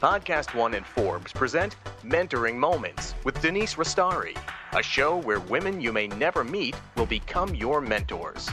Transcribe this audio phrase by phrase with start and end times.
[0.00, 1.74] Podcast One and Forbes present
[2.04, 4.38] Mentoring Moments with Denise Restauri,
[4.72, 8.48] a show where women you may never meet will become your mentors.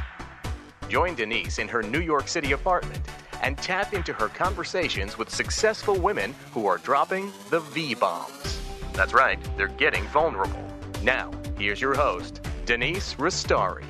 [0.90, 3.06] Join Denise in her New York City apartment
[3.44, 8.60] and tap into her conversations with successful women who are dropping the V bombs.
[8.94, 10.66] That's right, they're getting vulnerable.
[11.04, 13.86] Now, here's your host, Denise Restauri.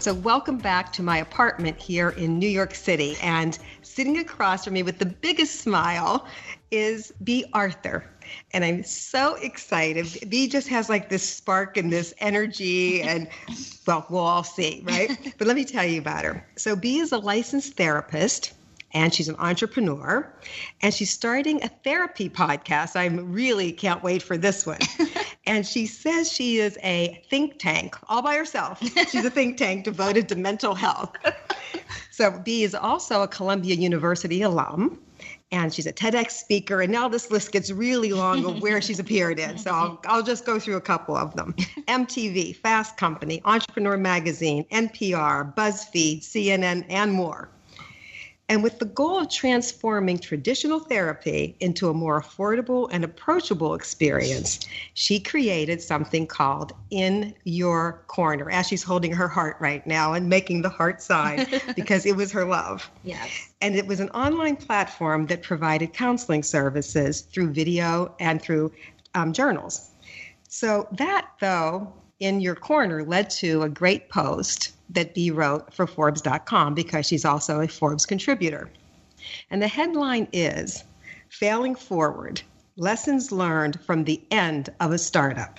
[0.00, 3.18] So, welcome back to my apartment here in New York City.
[3.20, 6.26] And sitting across from me with the biggest smile
[6.70, 8.10] is Bea Arthur.
[8.54, 10.06] And I'm so excited.
[10.30, 13.28] Bea just has like this spark and this energy, and
[13.86, 15.34] well, we'll all see, right?
[15.38, 16.48] but let me tell you about her.
[16.56, 18.54] So, Bea is a licensed therapist
[18.92, 20.32] and she's an entrepreneur
[20.80, 22.96] and she's starting a therapy podcast.
[22.96, 24.78] I really can't wait for this one.
[25.46, 28.80] and she says she is a think tank all by herself.
[29.10, 31.14] She's a think tank devoted to mental health.
[32.20, 35.00] So Bea is also a Columbia University alum
[35.52, 36.82] and she's a TEDx speaker.
[36.82, 39.56] And now this list gets really long of where she's appeared in.
[39.56, 41.54] So I'll, I'll just go through a couple of them
[41.88, 47.48] MTV, Fast Company, Entrepreneur Magazine, NPR, BuzzFeed, CNN, and more
[48.50, 54.58] and with the goal of transforming traditional therapy into a more affordable and approachable experience,
[54.94, 60.28] she created something called In Your Corner, as she's holding her heart right now and
[60.28, 62.90] making the heart sign because it was her love.
[63.04, 63.30] Yes.
[63.60, 68.72] And it was an online platform that provided counseling services through video and through
[69.14, 69.92] um, journals.
[70.48, 75.86] So, that, though, in your corner led to a great post that Bea wrote for
[75.86, 78.70] Forbes.com because she's also a Forbes contributor.
[79.50, 80.84] And the headline is
[81.30, 82.42] Failing Forward
[82.76, 85.58] Lessons Learned from the End of a Startup.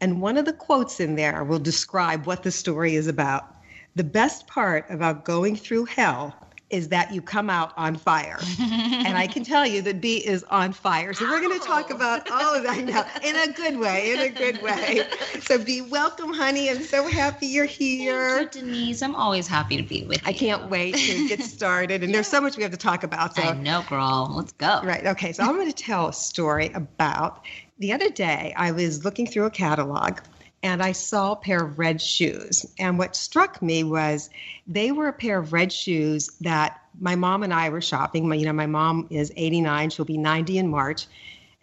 [0.00, 3.54] And one of the quotes in there will describe what the story is about.
[3.94, 6.34] The best part about going through hell
[6.74, 8.38] is that you come out on fire.
[8.60, 11.14] and I can tell you that Bea is on fire.
[11.14, 14.18] So we're going to talk about all of that now in a good way, in
[14.18, 15.06] a good way.
[15.40, 16.68] So Bea, welcome, honey.
[16.68, 18.40] I'm so happy you're here.
[18.40, 19.02] You, Denise.
[19.02, 20.28] I'm always happy to be with you.
[20.28, 22.02] I can't wait to get started.
[22.02, 23.36] And there's so much we have to talk about.
[23.36, 23.42] So.
[23.42, 24.32] I know, girl.
[24.36, 24.80] Let's go.
[24.82, 25.06] Right.
[25.06, 25.32] Okay.
[25.32, 27.44] So I'm going to tell a story about
[27.78, 30.18] the other day I was looking through a catalog
[30.64, 32.64] and I saw a pair of red shoes.
[32.78, 34.30] And what struck me was
[34.66, 38.26] they were a pair of red shoes that my mom and I were shopping.
[38.26, 41.06] My, you know, my mom is 89, she'll be 90 in March.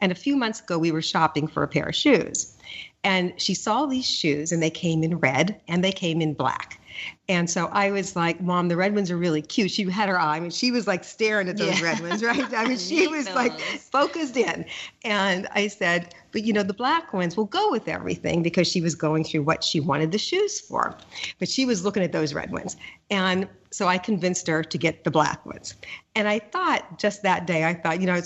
[0.02, 2.56] And a few months ago, we were shopping for a pair of shoes.
[3.04, 6.80] And she saw these shoes, and they came in red and they came in black.
[7.28, 9.72] And so I was like, Mom, the red ones are really cute.
[9.72, 10.38] She had her eye.
[10.38, 11.86] I mean, she was like staring at those yeah.
[11.86, 12.54] red ones, right?
[12.54, 14.66] I mean, she was like focused in.
[15.04, 18.82] And I said, But you know, the black ones will go with everything because she
[18.82, 20.96] was going through what she wanted the shoes for.
[21.40, 22.78] But she was looking at those red ones.
[23.10, 25.76] And so I convinced her to get the black ones.
[26.14, 28.20] And I thought just that day, I thought, you know,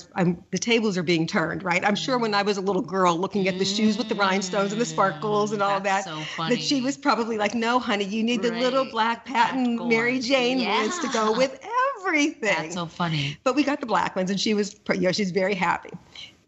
[0.50, 1.86] the tables are being turned, right?
[1.86, 4.72] I'm sure when I was a little girl looking at the shoes with the rhinestones
[4.72, 7.78] and the sparkles and all mm, That's that, so that she was probably like, no,
[7.78, 8.54] honey, you need right.
[8.54, 10.82] the little black patent Mary Jane yeah.
[10.82, 11.60] ones to go with
[12.00, 12.42] everything.
[12.42, 13.38] That's so funny.
[13.44, 15.92] But we got the black ones, and she was, you know, she's very happy.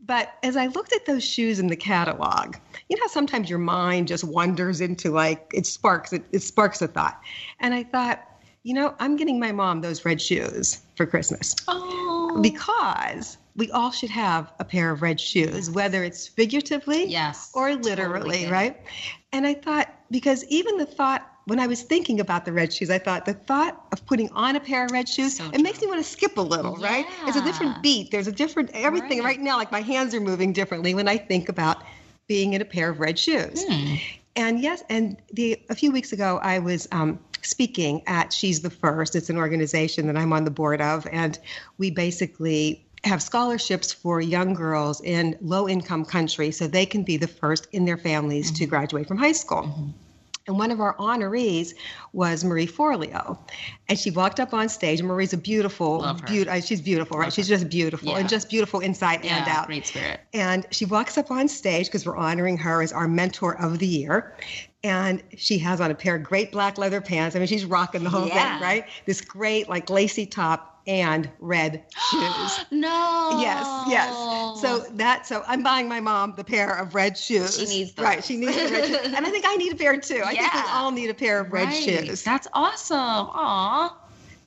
[0.08, 2.56] But as I looked at those shoes in the catalog,
[2.90, 6.88] you know, sometimes your mind just wanders into like it sparks it, it sparks a
[6.88, 7.22] thought,
[7.60, 8.24] and I thought,
[8.64, 11.56] you know, I'm getting my mom those red shoes for Christmas.
[11.68, 12.40] Oh.
[12.42, 17.76] Because we all should have a pair of red shoes, whether it's figuratively yes, or
[17.76, 18.82] literally, totally right?
[19.34, 22.90] And I thought, because even the thought when I was thinking about the red shoes,
[22.90, 25.82] I thought the thought of putting on a pair of red shoes, so it makes
[25.82, 26.88] me want to skip a little, yeah.
[26.88, 27.06] right?
[27.26, 28.12] It's a different beat.
[28.12, 29.38] There's a different everything right.
[29.38, 29.40] right.
[29.40, 29.58] now.
[29.58, 31.84] Like my hands are moving differently when I think about
[32.28, 33.64] being in a pair of red shoes.
[33.66, 33.96] Hmm.
[34.36, 38.70] And yes, and the a few weeks ago I was um, speaking at She's the
[38.70, 39.16] First.
[39.16, 41.40] It's an organization that I'm on the board of, and
[41.78, 47.16] we basically have scholarships for young girls in low income countries so they can be
[47.16, 48.56] the first in their families mm-hmm.
[48.56, 49.64] to graduate from high school.
[49.64, 49.90] Mm-hmm.
[50.48, 51.74] And one of our honorees
[52.14, 53.38] was Marie Forleo.
[53.90, 55.02] And she walked up on stage.
[55.02, 57.26] Marie's a beautiful, beautiful uh, she's beautiful, right?
[57.26, 57.56] Love she's her.
[57.56, 58.18] just beautiful yeah.
[58.20, 59.68] and just beautiful inside yeah, and out.
[59.68, 60.22] Great spirit.
[60.34, 63.88] And she walks up on stage because we're honoring her as our mentor of the
[63.88, 64.36] year.
[64.84, 67.36] And she has on a pair of great black leather pants.
[67.36, 68.54] I mean, she's rocking the whole yeah.
[68.54, 68.86] thing, right?
[69.06, 72.66] This great, like, lacy top and red shoes.
[72.72, 73.38] no.
[73.40, 74.14] Yes, yes.
[74.62, 77.60] So that so I'm buying my mom the pair of red shoes.
[77.60, 78.06] She needs those.
[78.06, 78.98] Right, she needs red shoes.
[79.04, 80.22] And I think I need a pair too.
[80.26, 80.50] I yeah.
[80.50, 81.84] think we all need a pair of red right.
[81.84, 82.24] shoes.
[82.24, 82.98] That's awesome.
[82.98, 83.98] Aw.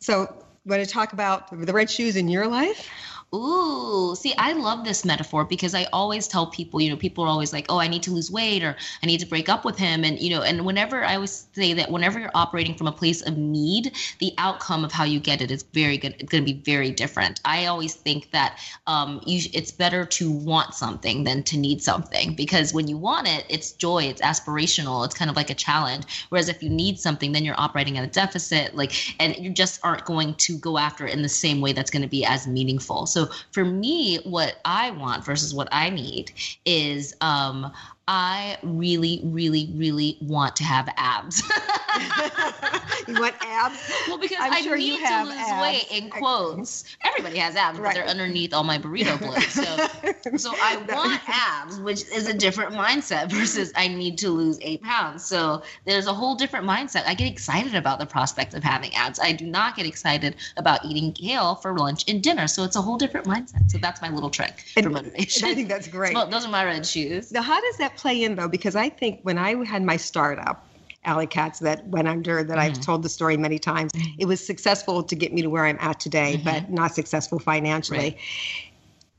[0.01, 0.35] So
[0.67, 2.89] want to talk about the red shoes in your life?
[3.33, 7.29] Ooh, see, I love this metaphor because I always tell people, you know, people are
[7.29, 8.75] always like, oh, I need to lose weight or
[9.05, 10.03] I need to break up with him.
[10.03, 13.23] And, you know, and whenever I always say that whenever you're operating from a place
[13.23, 16.17] of need, the outcome of how you get it is very good.
[16.19, 17.41] It's going to be very different.
[17.45, 22.35] I always think that um, you, it's better to want something than to need something
[22.35, 26.27] because when you want it, it's joy, it's aspirational, it's kind of like a challenge.
[26.31, 29.79] Whereas if you need something, then you're operating at a deficit, like, and you just
[29.85, 32.49] aren't going to go after it in the same way that's going to be as
[32.49, 33.07] meaningful.
[33.07, 33.20] So
[33.53, 36.33] for me, what I want versus what I need
[36.65, 37.73] is um,
[38.13, 41.41] I really, really, really want to have abs.
[43.07, 43.79] you want abs?
[44.09, 45.63] Well, because I'm I sure need you to have lose abs.
[45.63, 46.85] weight in quotes.
[47.05, 47.91] Everybody has abs, Right.
[47.91, 49.47] but they're underneath all my burrito blows.
[49.47, 49.63] So,
[50.39, 54.83] so I want abs, which is a different mindset versus I need to lose eight
[54.83, 55.25] pounds.
[55.25, 57.05] So there's a whole different mindset.
[57.07, 59.21] I get excited about the prospect of having abs.
[59.21, 62.49] I do not get excited about eating kale for lunch and dinner.
[62.49, 63.71] So it's a whole different mindset.
[63.71, 65.47] So that's my little trick for motivation.
[65.49, 66.13] I think that's great.
[66.13, 67.31] Well, those are my red shoes.
[67.31, 68.49] Now, how does that play in though?
[68.49, 70.67] Because I think when I had my startup,
[71.07, 72.83] AllyKatzz, that went under, that I've Mhm.
[72.85, 75.99] told the story many times, it was successful to get me to where I'm at
[76.01, 76.45] today, Mhm.
[76.45, 77.99] but not successful financially.
[77.99, 78.19] Right.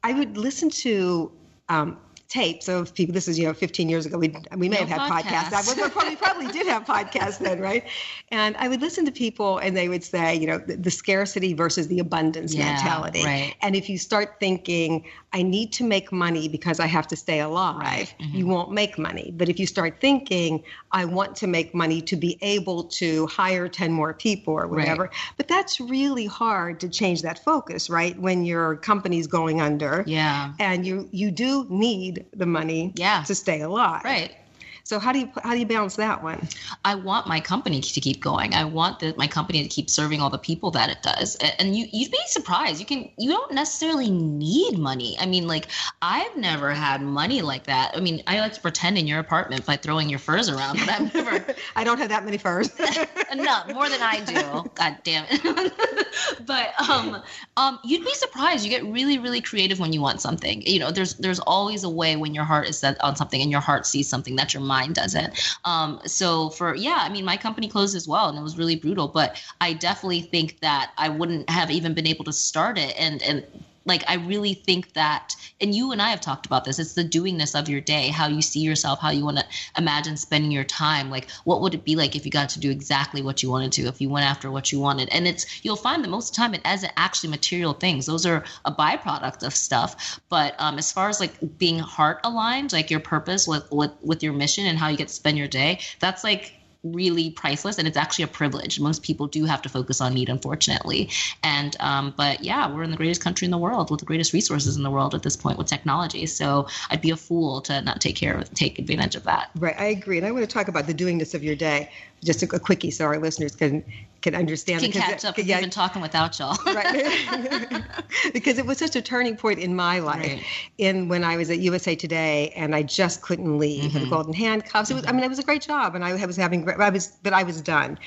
[0.04, 1.31] I would listen to
[1.69, 1.98] um,
[2.28, 3.13] tapes of people.
[3.13, 4.18] This is you know 15 years ago.
[4.18, 5.50] We we may No have had podcasts.
[5.51, 5.54] podcasts.
[5.54, 7.83] I was, probably probably did have podcasts then, right?
[8.30, 11.54] And I would listen to people, and they would say, you know, the, the scarcity
[11.54, 13.24] versus the abundance Yeah, mentality.
[13.25, 13.54] right.
[13.62, 17.39] And if you start thinking, I need to make money because I have to stay
[17.39, 18.33] alive, Right, mhm.
[18.33, 19.33] you won't make money.
[19.36, 20.62] But if you start thinking,
[20.92, 25.04] I want to make money to be able to hire 10 more people or whatever,
[25.04, 25.12] right.
[25.38, 28.19] but that's really hard to change that focus, right?
[28.19, 30.51] When your company's going under Yeah.
[30.60, 33.24] and you you do need the money Yeah.
[33.24, 34.04] to stay alive.
[34.04, 34.36] Right.
[34.83, 36.48] So how do you how do you balance that one?
[36.83, 38.54] I want my company to keep going.
[38.54, 41.36] I want the, my company to keep serving all the people that it does.
[41.60, 42.80] And you you'd be surprised.
[42.80, 45.18] You can you don't necessarily need money.
[45.19, 45.68] I mean, like
[46.01, 47.95] I've never had money like that.
[47.95, 50.89] I mean, I like to pretend in your apartment by throwing your furs around, but
[50.89, 51.45] I've never
[51.75, 52.72] I don't have that many furs.
[53.36, 54.69] no more than I do.
[54.75, 55.74] God damn it.
[56.45, 57.22] but um
[57.57, 58.63] um you'd be surprised.
[58.63, 60.62] You get really really creative when you want something.
[60.63, 63.51] You know, there's there's always a way when your heart is set on something and
[63.51, 65.31] your heart sees something that your mind doesn't.
[65.65, 68.77] Um so for yeah, I mean my company closed as well and it was really
[68.85, 69.29] brutal, but
[69.68, 73.38] I definitely think that I wouldn't have even been able to start it and and
[73.86, 77.04] like I really think that and you and I have talked about this it's the
[77.04, 79.45] doingness of your day how you see yourself how you want to
[79.78, 82.69] imagine spending your time like what would it be like if you got to do
[82.69, 85.75] exactly what you wanted to if you went after what you wanted and it's you'll
[85.75, 89.44] find that most of the time it isn't actually material things those are a byproduct
[89.44, 93.69] of stuff but um, as far as like being heart aligned like your purpose with,
[93.72, 97.30] with with your mission and how you get to spend your day that's like really
[97.30, 101.10] priceless and it's actually a privilege most people do have to focus on need unfortunately
[101.44, 104.33] and um, but yeah we're in the greatest country in the world with the greatest
[104.33, 107.81] resources in the world at this point with technology so i'd be a fool to
[107.83, 110.18] not take care of take advantage of that Right, I agree.
[110.18, 111.92] And I want to talk about the doingness of your day.
[112.24, 113.83] Just a, a quickie so our listeners can
[114.21, 114.81] can understand.
[114.81, 117.83] can catch it- up if yeah, been talking without y'all right.
[118.33, 120.21] because it was such a turning point in my life.
[120.21, 120.44] Right.
[120.77, 123.94] In when I was at USA Today and I just couldn't leave.
[123.94, 124.09] The Mhm.
[124.09, 124.91] golden handcuffs.
[124.91, 125.06] It was.
[125.07, 126.69] I mean, it was a great job, and I was having.
[126.69, 127.97] I was, but I was done.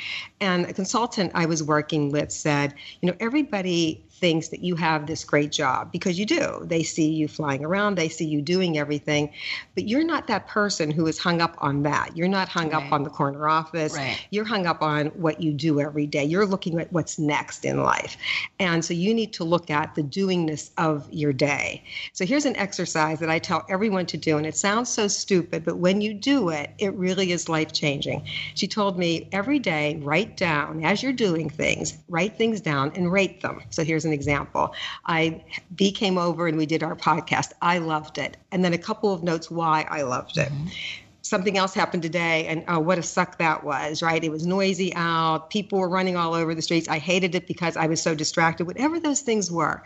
[0.40, 5.06] And a consultant I was working with said, you know, everybody thinks that you have
[5.06, 6.62] this great job because you do.
[6.64, 9.30] They see you flying around, they see you doing everything,
[9.74, 12.16] but you're not that person who is hung up on that.
[12.16, 12.84] You're not hung Right.
[12.84, 13.96] up on the corner office.
[13.96, 14.16] Right.
[14.30, 16.24] You're hung up on what you do every day.
[16.24, 18.16] You're looking at what's next in life.
[18.58, 21.82] And so you need to look at the doingness of your day.
[22.12, 24.38] So here's an exercise that I tell everyone to do.
[24.38, 28.22] And it sounds so stupid, but when you do it, it really is life changing.
[28.54, 33.10] She told me every day, write down, as you're doing things, write things down and
[33.10, 33.60] rate them.
[33.70, 34.74] So here's an example.
[35.06, 35.44] I
[35.74, 37.52] Bea came over and we did our podcast.
[37.62, 38.36] I loved it.
[38.52, 40.48] And then a couple of notes why I loved it.
[40.48, 40.68] Mm-hmm.
[41.22, 44.22] Something else happened today and oh what a suck that was right?
[44.22, 45.48] It was noisy out.
[45.48, 46.86] People were running all over the streets.
[46.88, 49.82] I hated it because i was so distracted whatever those things were.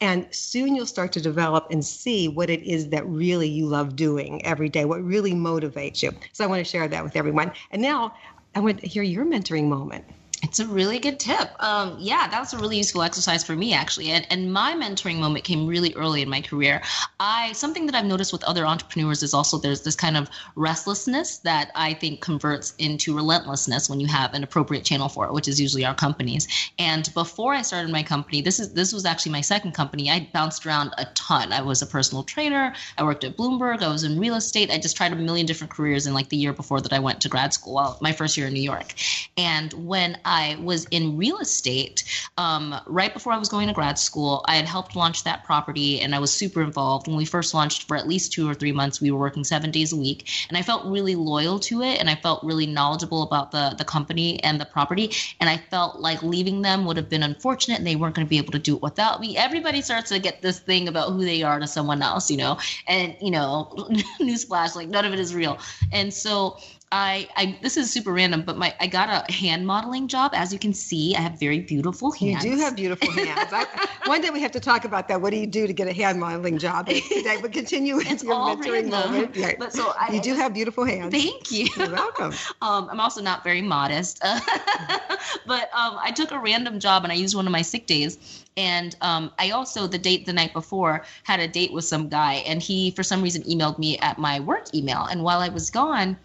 [0.00, 3.96] And soon you'll start to develop and see what it is that really you love
[3.96, 6.12] doing every day what really motivates you.
[6.32, 7.52] So i want to share that with everyone.
[7.70, 8.14] And now
[8.54, 10.04] i want to hear your mentoring moment
[10.42, 11.50] It's a really good tip.
[11.58, 14.10] Um, yeah, that was a really useful exercise for me actually.
[14.10, 16.82] And and my mentoring moment came really early in my career.
[17.18, 21.38] I something that I've noticed with other entrepreneurs is also there's this kind of restlessness
[21.38, 25.48] that I think converts into relentlessness when you have an appropriate channel for it, which
[25.48, 26.46] is usually our companies.
[26.78, 30.10] And before I started my company, this is this was actually my second company.
[30.10, 31.52] I bounced around a ton.
[31.52, 32.74] I was a personal trainer.
[32.96, 33.82] I worked at Bloomberg.
[33.82, 34.70] I was in real estate.
[34.70, 37.20] I just tried a million different careers in like the year before that I went
[37.22, 37.74] to grad school.
[37.74, 38.94] Well, my first year in New York.
[39.36, 42.04] And when I was in real estate
[42.36, 44.44] um, right before I was going to grad school.
[44.46, 47.06] I had helped launch that property and I was super involved.
[47.06, 49.70] When we first launched for at least two or three months, we were working seven
[49.70, 50.28] days a week.
[50.50, 53.86] And I felt really loyal to it and I felt really knowledgeable about the, the
[53.86, 55.12] company and the property.
[55.40, 58.30] And I felt like leaving them would have been unfortunate and they weren't going to
[58.30, 59.38] be able to do it without me.
[59.38, 62.58] Everybody starts to get this thing about who they are to someone else, you know,
[62.86, 63.72] and, you know,
[64.20, 65.58] newsflash, like none of it is real.
[65.90, 66.58] And so
[66.90, 70.32] I, I this is super random, but my I got a hand modeling job.
[70.34, 72.44] As you can see, I have very beautiful hands.
[72.44, 73.52] You do have beautiful hands.
[73.52, 73.66] I,
[74.06, 75.20] one day we have to talk about that.
[75.20, 76.86] What do you do to get a hand modeling job?
[76.86, 78.90] Today, but continue with It's your all mentoring random.
[78.90, 79.36] moment.
[79.36, 79.52] Yeah.
[79.58, 81.12] But so I, you do have beautiful hands.
[81.12, 81.68] Thank you.
[81.76, 82.32] You're welcome.
[82.60, 84.20] Um, I'm also not very modest,
[85.46, 88.44] but um, I took a random job and I used one of my sick days.
[88.56, 92.34] And um, I also the date the night before had a date with some guy,
[92.46, 95.04] and he for some reason emailed me at my work email.
[95.04, 96.16] And while I was gone,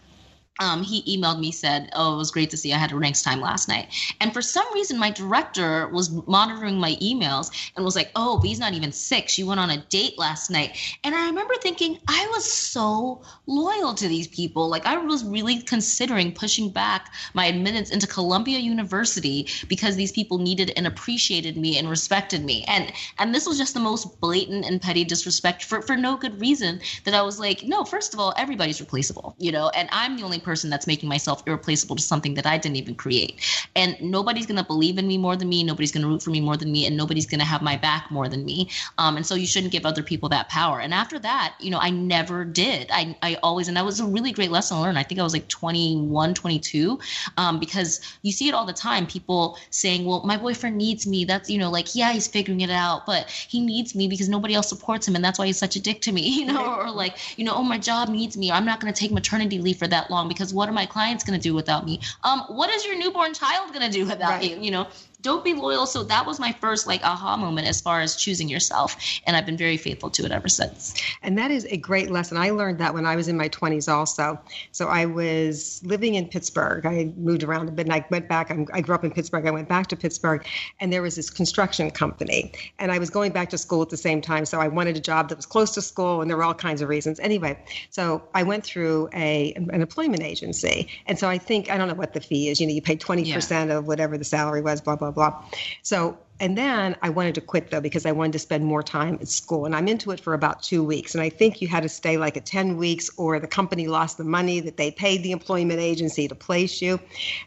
[0.60, 3.22] um, he emailed me said oh it was great to see i had a ranks
[3.24, 3.88] time last night.
[4.22, 8.48] And for some reason my director was monitoring my emails and was like oh but
[8.48, 9.30] he's not even sick.
[9.30, 10.78] She went on a date last night.
[11.04, 14.70] And i remember thinking i was so loyal to these people.
[14.70, 20.38] Like i was really considering pushing back my admittance into columbia university because these people
[20.38, 22.64] needed and appreciated me and respected me.
[22.68, 26.40] And and this was just the most blatant and petty disrespect for for no good
[26.40, 29.70] reason that i was like no first of all everybody's replaceable you know?
[29.70, 32.96] And i'm the only person that's making myself irreplaceable to something that I didn't even
[32.96, 33.40] create.
[33.76, 35.64] And nobody's going to believe in me more than me.
[35.64, 36.86] Nobody's going to root for me more than me.
[36.86, 38.70] And nobody's going to have my back more than me.
[38.98, 40.80] Um, and so you shouldn't give other people that power.
[40.80, 42.90] And after that, you know, I never did.
[42.92, 44.98] I, I always, and that was a really great lesson to learn.
[44.98, 47.00] I think I was like 21, 22,
[47.38, 49.08] um, because you see it all the time.
[49.08, 51.26] People saying, well, my boyfriend needs me.
[51.26, 54.54] That's, you know, like, yeah, he's figuring it out, but he needs me because nobody
[54.54, 55.16] else supports him.
[55.16, 57.54] And that's why he's such a dick to me, you know, or like, you know,
[57.56, 58.52] oh, my job needs me.
[58.52, 61.24] I'm not going to take maternity leave for that long because what are my clients
[61.24, 62.00] going to do without me?
[62.24, 64.52] Um, what is your newborn child going to do without Right.
[64.52, 64.58] you?
[64.58, 64.88] You know,
[65.24, 65.88] don't be loyal.
[65.88, 69.46] So that was my first like aha moment as far as choosing yourself, and I've
[69.46, 70.94] been very faithful to it ever since.
[71.24, 72.38] And that is a great lesson.
[72.38, 74.40] I learned that when I was in my 20s also.
[74.72, 76.86] So I was living in Pittsburgh.
[76.86, 78.52] I moved around a bit and I went back.
[78.52, 79.48] I'm, I grew up in Pittsburgh.
[79.48, 80.46] I went back to Pittsburgh
[80.80, 82.52] and there was this construction company.
[82.80, 84.46] And I was going back to school at the same time.
[84.46, 86.82] So I wanted a job that was close to school and there were all kinds
[86.82, 87.20] of reasons.
[87.20, 87.58] Anyway,
[87.90, 90.88] so I went through a an employment agency.
[91.08, 92.60] And so I think, I don't know what the fee is.
[92.60, 95.44] You know, you pay 20% of whatever the salary was, blah, blah, blah.
[95.82, 99.18] So and then I wanted to quit though because I wanted to spend more time
[99.22, 99.66] at school.
[99.66, 101.14] And I'm into it for about two weeks.
[101.16, 104.18] And I think you had to stay like at 10 weeks or the company lost
[104.18, 107.00] the money that they paid the employment agency to place you.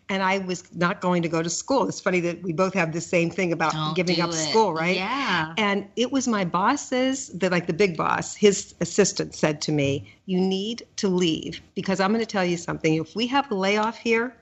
[0.08, 1.88] And I was not going to go to school.
[1.88, 4.34] It's funny that we both have the same thing about Don't giving up it.
[4.34, 4.96] school, right?
[4.96, 5.52] Yeah.
[5.58, 10.10] And it was my boss's, the, like the big boss, his assistant said to me,
[10.26, 12.94] You need to leave because I'm going to tell you something.
[12.94, 14.34] If we have a layoff here,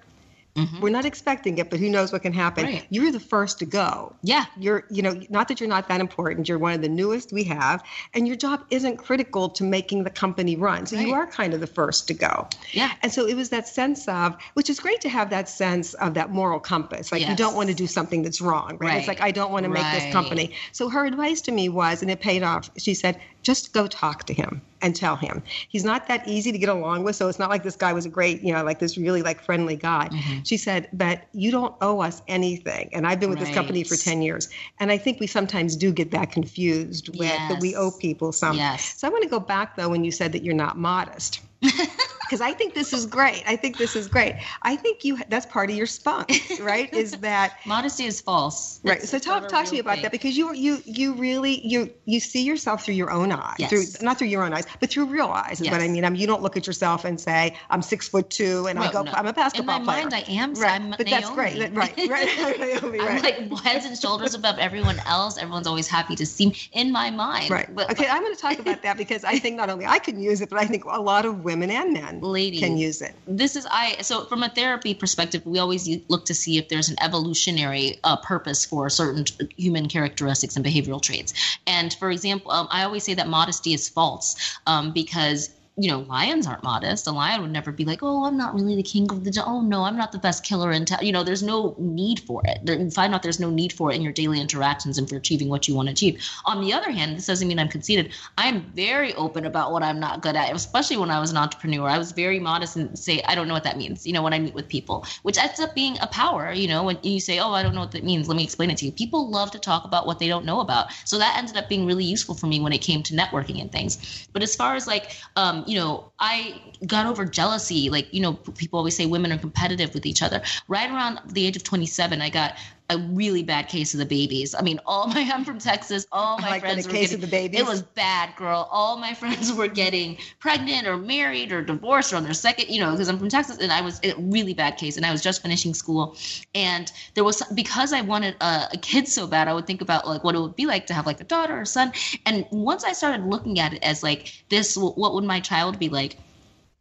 [0.56, 0.80] Mhm.
[0.80, 2.64] we're not expecting it, but who knows what can happen.
[2.64, 2.86] Right.
[2.88, 4.14] You're the first to go.
[4.22, 4.44] Yeah.
[4.56, 6.48] you're you know not that you're not that important.
[6.48, 7.82] You're one of the newest we have
[8.14, 10.86] and your job isn't critical to making the company run.
[10.86, 12.48] So you are kind of the first to go.
[12.72, 12.92] Yeah.
[13.02, 16.14] and so it was that sense of which is great to have that sense of
[16.14, 17.10] that moral compass.
[17.10, 19.64] Like you don't want to do something that's wrong right, it's like i don't want
[19.64, 20.54] to make this company.
[20.72, 24.24] So her advice to me was and it paid off she said just go talk
[24.24, 25.42] to him and tell him.
[25.68, 28.04] He's not that easy to get along with so it's not like this guy was
[28.04, 30.08] a great you know like this really like friendly guy.
[30.12, 30.42] Mm-hmm.
[30.44, 32.90] she said but you don't owe us anything.
[32.92, 34.48] And i've been with this company for 10 years
[34.80, 38.58] and i think we sometimes do get that confused with that we owe people something
[38.58, 38.98] Yes.
[38.98, 41.40] so i want to go back though when you said that you're not modest
[42.24, 45.46] because i think this is great i think this is great i think you that's
[45.46, 48.80] part of your spunk right is that Modesty is false.
[48.84, 49.02] Right.
[49.02, 50.02] So talk talk to me about thing.
[50.02, 53.56] that because you you you really you you see yourself through your own eyes.
[53.58, 53.70] Yes.
[53.70, 56.04] Through not through your own eyes, but through real eyes is what I mean.
[56.04, 58.92] I mean you don't look at yourself and say, I'm six foot two and I
[58.92, 59.12] go no.
[59.12, 60.02] I'm a basketball player.
[60.02, 60.24] In my player.
[60.24, 60.54] mind, I am.
[60.54, 60.80] right.
[60.80, 61.56] I'm but that's great.
[61.56, 61.76] Naomi.
[61.76, 62.58] Right, right.
[62.82, 65.38] Naomi, I'm like heads and shoulders above everyone else.
[65.38, 67.50] Everyone's always happy to see me in my mind.
[67.50, 67.74] Right.
[67.74, 70.20] But, okay, I'm going to talk about that because I think not only I can
[70.20, 72.60] use it, but I think a lot of women and men Ladies.
[72.60, 73.14] can use it.
[73.26, 76.88] this is I so from a therapy perspective, we always look to see if there's
[76.88, 79.24] an evolutionary uh, purpose for certain
[79.56, 81.34] human characteristics and behavioral traits.
[81.66, 85.50] And for example, um, I always say that modesty is false um, because.
[85.76, 87.08] You know, lions aren't modest.
[87.08, 89.42] A lion would never be like, "Oh, I'm not really the king of the.
[89.44, 92.42] Oh no, I'm not the best killer in town." You know, there's no need for
[92.44, 92.58] it.
[92.64, 95.48] There, find out there's no need for it in your daily interactions and for achieving
[95.48, 96.22] what you want to achieve.
[96.44, 98.12] On the other hand, this doesn't mean I'm conceited.
[98.38, 101.88] I'm very open about what I'm not good at, especially when I was an entrepreneur.
[101.88, 104.32] I was very modest and say, I don't know what that means, you know, when
[104.32, 107.40] I meet with people, which ends up being a power, you know, when you say,
[107.40, 108.92] oh, I don't know what that means, let me explain it to you.
[108.92, 110.92] People love to talk about what they don't know about.
[111.04, 113.72] So that ended up being really useful for me when it came to networking and
[113.72, 114.28] things.
[114.32, 117.90] But as far as like um, you know, I got over jealousy.
[117.90, 120.42] Like, you know, people always say women are competitive with each other.
[120.68, 122.56] Right around the age of 27, I got
[122.90, 124.54] a really bad case of the babies.
[124.54, 126.06] I mean, all my I'm from Texas.
[126.12, 127.60] All my like friends the were case getting, of the babies.
[127.60, 128.68] It was bad, girl.
[128.70, 132.80] All my friends were getting pregnant or married or divorced or on their second, you
[132.80, 135.22] know, because I'm from Texas and I was a really bad case and I was
[135.22, 136.16] just finishing school.
[136.54, 140.06] And there was because I wanted a, a kid so bad, I would think about
[140.06, 141.92] like what it would be like to have like a daughter or son.
[142.26, 145.88] And once I started looking at it as like this, what would my child be
[145.88, 146.16] like?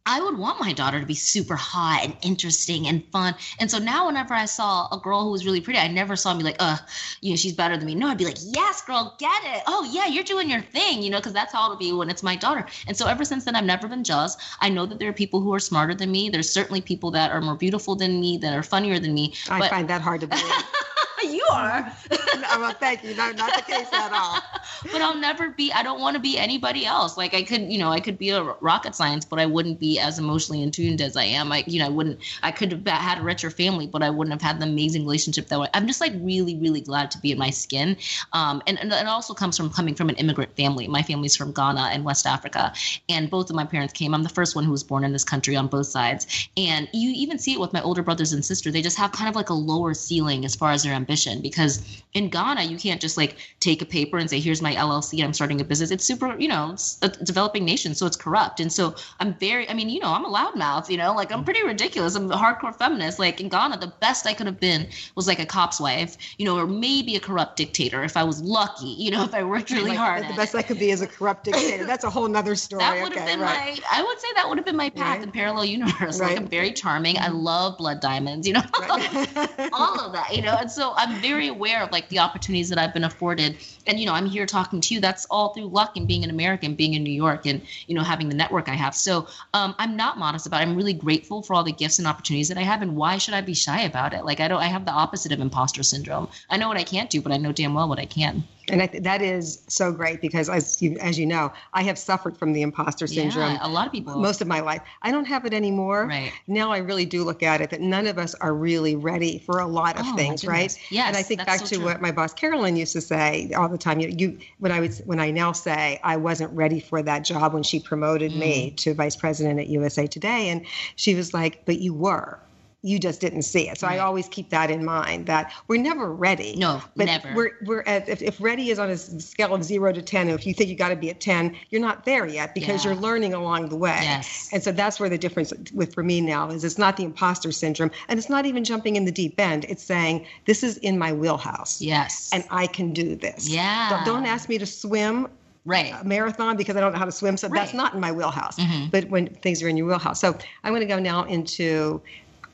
[0.06, 3.34] I would want my daughter to be super hot and interesting and fun.
[3.58, 6.34] And so now, whenever I saw a girl who was really pretty, I never saw
[6.34, 6.76] me like, uh,
[7.22, 7.94] you know, she's better than me.
[7.94, 9.62] No, I'd be like, yes, girl, get it.
[9.66, 12.22] Oh, yeah, you're doing your thing, you know, because that's how it'll be when it's
[12.22, 12.66] my daughter.
[12.86, 14.36] And so ever since then, I've never been jealous.
[14.60, 16.28] I know that there are people who are smarter than me.
[16.28, 19.32] There's certainly people that are more beautiful than me, that are funnier than me.
[19.48, 20.44] I but find that hard to believe.
[21.32, 21.92] you are.
[22.10, 23.14] no, well, thank you.
[23.14, 24.40] No, not the case at all.
[24.92, 25.72] but I'll never be.
[25.72, 27.16] I don't want to be anybody else.
[27.16, 29.98] Like I could, you know, I could be a rocket science, but I wouldn't be
[29.98, 31.52] as emotionally in tuned as I am.
[31.52, 32.20] I, you know, I wouldn't.
[32.42, 35.48] I could have had a richer family, but I wouldn't have had the amazing relationship
[35.48, 35.68] that way.
[35.74, 37.96] I'm just like really, really glad to be in my skin.
[38.32, 40.86] Um, and, and it also comes from coming from an immigrant family.
[40.88, 42.72] My family's from Ghana and West Africa,
[43.08, 44.14] and both of my parents came.
[44.14, 47.10] I'm the first one who was born in this country on both sides, and you
[47.14, 48.70] even see it with my older brothers and sister.
[48.70, 52.02] They just have kind of like a lower ceiling as far as their ambition because
[52.14, 55.32] in Ghana you can't just like take a paper and say here's my LLC I'm
[55.32, 58.72] starting a business it's super you know it's a developing nation so it's corrupt and
[58.72, 61.44] so I'm very I mean you know I'm a loudmouth you know like I'm mm.
[61.44, 64.88] pretty ridiculous I'm a hardcore feminist like in Ghana the best I could have been
[65.14, 68.40] was like a cop's wife you know or maybe a corrupt dictator if I was
[68.42, 70.58] lucky you know if I worked really Like, hard The best it.
[70.58, 71.84] I could be is a corrupt dictator.
[71.84, 72.80] That's a whole nother story.
[72.80, 73.80] That would have okay, been right.
[73.80, 73.98] my.
[73.98, 75.22] I would say that would have been my path Right.
[75.22, 76.18] in parallel universe.
[76.20, 76.30] Right.
[76.30, 77.18] Like I'm very charming.
[77.18, 77.36] I mm-hmm.
[77.36, 78.46] love blood diamonds.
[78.46, 78.62] You know,
[79.72, 80.30] all of that.
[80.34, 83.56] You know, and so I'm very aware of like the opportunities that I've been afforded.
[83.86, 85.00] And you know, I'm here talking to you.
[85.00, 88.02] That's all through luck and being an American, being in New York, and you know,
[88.02, 88.94] having the network I have.
[88.94, 90.60] So um, I'm not modest about.
[90.60, 90.62] it.
[90.62, 92.82] I'm really grateful for all the gifts and opportunities that I have.
[92.82, 94.24] And why should I be shy about it?
[94.24, 94.60] Like I don't.
[94.60, 96.28] I have the opposite of imposter syndrome.
[96.50, 98.44] I know what I can't do, but I know damn well what I can.
[98.70, 101.98] And I th- that is so great because, as you, as you know, I have
[101.98, 104.16] suffered from the imposter syndrome Yeah, a lot of people.
[104.16, 104.80] most of my life.
[105.02, 106.06] I don't have it anymore.
[106.06, 106.32] Right.
[106.46, 109.58] Now I really do look at it that none of us are really ready for
[109.58, 110.76] a lot of Oh, things, right?
[110.90, 111.84] Yes, And I think back so to true.
[111.84, 114.00] what my boss Carolyn used to say all the time.
[114.00, 117.52] You, you when I was when I now say I wasn't ready for that job
[117.54, 118.76] when she promoted me Mm.
[118.78, 120.64] to vice president at USA Today, and
[120.96, 122.40] she was like, "But you were."
[122.84, 123.78] You just didn't see it.
[123.78, 126.54] So I always keep that in mind that we're never ready.
[126.56, 127.32] No, but never.
[127.34, 130.46] We're we're at if, if ready is on a scale of zero to ten, if
[130.46, 132.90] you think you got to be at ten, you're not there yet because Yeah.
[132.92, 133.98] you're learning along the way.
[134.02, 134.50] Yes.
[134.52, 137.50] And so that's where the difference with for me now is it's not the imposter
[137.52, 139.64] syndrome and it's not even jumping in the deep end.
[139.70, 142.28] It's saying this is in my wheelhouse Yes.
[142.34, 143.48] and I can do this.
[143.48, 143.88] Yeah.
[143.88, 145.28] Don't, don't ask me to swim
[145.64, 145.94] right.
[145.98, 147.38] a marathon because I don't know how to swim.
[147.38, 148.58] So that's not in my wheelhouse.
[148.58, 148.90] Mhm.
[148.90, 150.20] But when things are in your wheelhouse.
[150.20, 152.02] So I'm going to go now into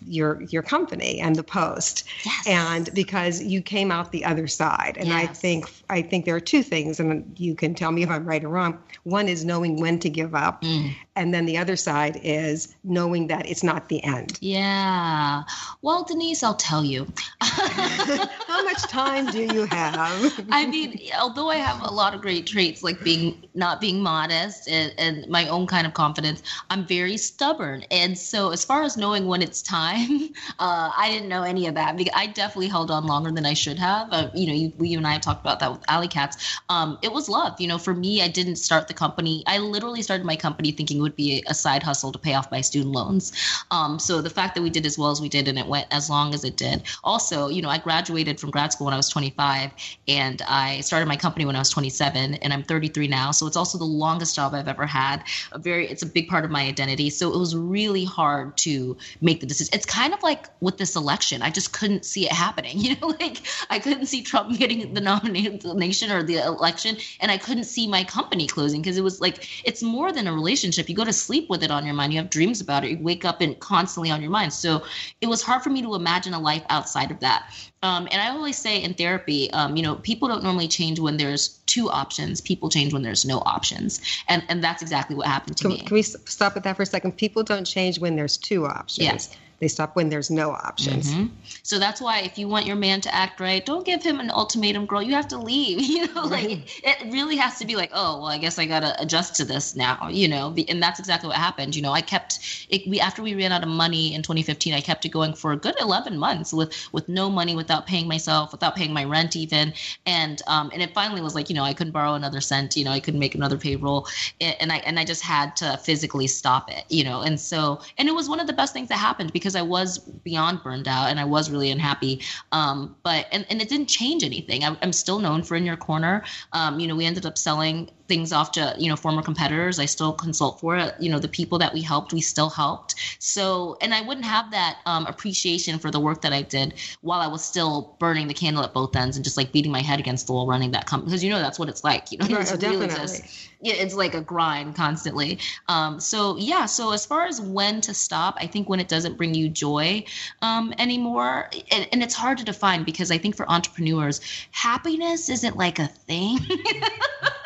[0.07, 2.47] your your company and the post Yes.
[2.47, 6.41] and because you came out the other side and i think i think there are
[6.41, 9.81] two things and you can tell me if i'm right or wrong one is knowing
[9.81, 10.95] when to give up Mm.
[11.21, 15.43] And then the other side is knowing that it's not the end Yeah.
[15.83, 17.07] Well, Denise, I'll tell you.
[17.41, 22.47] how much time do you have I mean, although I have a lot of great
[22.47, 27.19] traits like being not being modest and, and my own kind of confidence, I'm very
[27.19, 27.85] stubborn.
[27.91, 31.75] And so, as far as knowing when it's time, uh, I didn't know any of
[31.75, 34.09] that because I definitely held on longer than I should have.
[34.11, 36.61] Uh, you know, you, you and I have talked about that with AllyKatzz.
[36.71, 37.61] Um, it was love.
[37.61, 39.43] You know, for me, I didn't start the company.
[39.47, 42.51] I literally started my company thinking it would be a side hustle to pay off
[42.51, 43.33] my student loans.
[43.71, 45.89] Um, so the fact that we did as well as we did and it went
[45.91, 46.83] as long as it did.
[47.03, 49.73] Also, you know, I graduated from grad school when I was 25
[50.07, 53.33] and I started my company when I was 27 and I'm 33 now.
[53.33, 55.25] So it's also the longest job I've ever had.
[55.53, 57.11] A very it's a big part of my identity.
[57.11, 59.75] So it was really hard to make the decision.
[59.75, 61.43] It's kind of like with this election.
[61.43, 62.79] I just couldn't see it happening.
[62.91, 67.37] You know, like I couldn't see Trump getting the nomination or the election and I
[67.37, 70.90] couldn't see my company closing because it was like it's more than a relationship.
[70.91, 72.13] You go to sleep with it on your mind.
[72.13, 72.91] You have dreams about it.
[72.91, 74.53] You wake up and constantly on your mind.
[74.53, 74.85] So
[75.21, 77.51] it was hard for me to imagine a life outside of that.
[77.83, 81.17] Um, and I always say in therapy, um, you know, people don't normally change when
[81.17, 82.41] there's two options.
[82.41, 85.79] People change when there's no options, and and that's exactly what happened to can, me.
[85.79, 88.99] can we stop at that for a second people don't change when there's two options
[88.99, 89.37] Yes.
[89.61, 91.13] They stop when there's no options.
[91.13, 91.31] Mhm.
[91.63, 94.31] So that's why if you want your man to act right, don't give him an
[94.31, 95.03] ultimatum, girl.
[95.03, 95.81] You have to leave.
[96.01, 96.81] You know, like Right.
[96.83, 99.77] it really has to be like, oh, well, I guess I gotta adjust to this
[99.77, 100.09] now.
[100.11, 101.77] You know, and that's exactly what happened.
[101.77, 102.39] You know, I kept
[102.71, 102.89] it.
[102.89, 105.57] We after we ran out of money in 2015, I kept it going for a
[105.57, 109.75] good 11 months with with no money, without paying myself, without paying my rent even,
[110.07, 112.77] and um and it finally was like, you know, I couldn't borrow another cent.
[112.77, 114.07] You know, I couldn't make another payroll,
[114.41, 116.85] and I and I just had to physically stop it.
[116.89, 119.50] You know, and so and it was one of the best things that happened because
[119.57, 122.23] I was beyond burned out and I was really unhappy.
[122.53, 124.65] Um, but and, and it didn't change anything.
[124.65, 126.25] I'm, I'm still known for in your corner.
[126.53, 129.79] Um, you know, we ended up selling things off to you know former competitors.
[129.79, 130.95] I still consult for it.
[130.99, 132.97] You know, the people that we helped, we still helped.
[133.21, 137.21] So and I wouldn't have that um, appreciation for the work that I did while
[137.21, 140.01] I was still burning the candle at both ends and just like beating my head
[140.01, 142.11] against the wall running that company because you know that's what it's like.
[142.11, 145.39] You know, Right, it's really just yeah, it's like a grind constantly.
[145.69, 149.17] Um, so yeah, so as far as when to stop, I think when it doesn't
[149.17, 150.05] bring you joy
[150.43, 154.21] um, anymore, and, and it's hard to define because I think for entrepreneurs,
[154.51, 156.39] happiness isn't like a thing.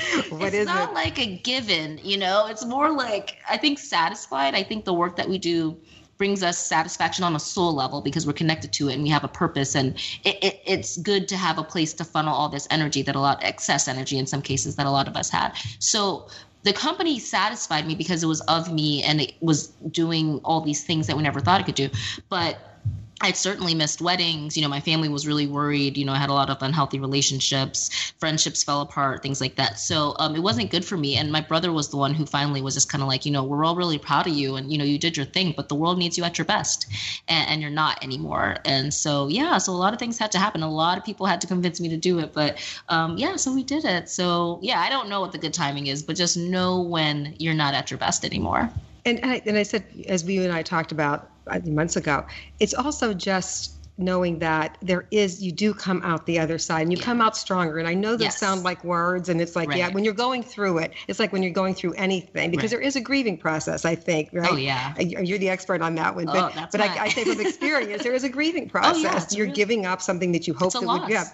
[0.30, 0.94] What it's not it?
[0.94, 2.46] like a given, you know.
[2.46, 4.54] It's more like I think satisfied.
[4.54, 5.76] I think the work that we do
[6.22, 9.24] brings us satisfaction on a soul level because we're connected to it and we have
[9.24, 12.68] a purpose and it, it, it's good to have a place to funnel all this
[12.70, 15.52] energy that a lot excess energy in some cases that a lot of us had
[15.80, 16.28] so
[16.62, 20.84] the company satisfied me because it was of me and it was doing all these
[20.84, 21.90] things that we never thought it could do
[22.28, 22.71] but
[23.20, 24.56] I'd certainly missed weddings.
[24.56, 25.96] You know, my family was really worried.
[25.96, 29.78] You know, I had a lot of unhealthy relationships, friendships fell apart, things like that.
[29.78, 31.16] So um, it wasn't good for me.
[31.16, 33.44] And my brother was the one who finally was just kind of like, you know,
[33.44, 35.74] we're all really proud of you, and you know, you did your thing, but the
[35.74, 36.86] world needs you at your best,
[37.28, 38.56] and, and you're not anymore.
[38.64, 40.62] And so yeah, so a lot of things had to happen.
[40.62, 43.54] A lot of people had to convince me to do it, but um, yeah, so
[43.54, 44.08] we did it.
[44.08, 47.54] So yeah, I don't know what the good timing is, but just know when you're
[47.54, 48.70] not at your best anymore.
[49.04, 51.28] And and I, and I said, as we and I talked about
[51.66, 52.24] months ago,
[52.60, 56.90] it's also just knowing that there is you do come out the other side and
[56.90, 57.04] you Yeah.
[57.04, 58.38] come out stronger and i know those Yes.
[58.40, 61.42] sound like words and it's like yeah when you're going through it it's like when
[61.42, 62.78] you're going through anything because Right.
[62.78, 64.94] there is a grieving process i think right Oh, yeah.
[64.98, 66.98] Uh, you're the expert on that one Oh, but, that's but right.
[66.98, 69.84] I, I say from experience there is a grieving Oh, yeah, process you're real- giving
[69.84, 71.24] up something that you hope It's a that would yeah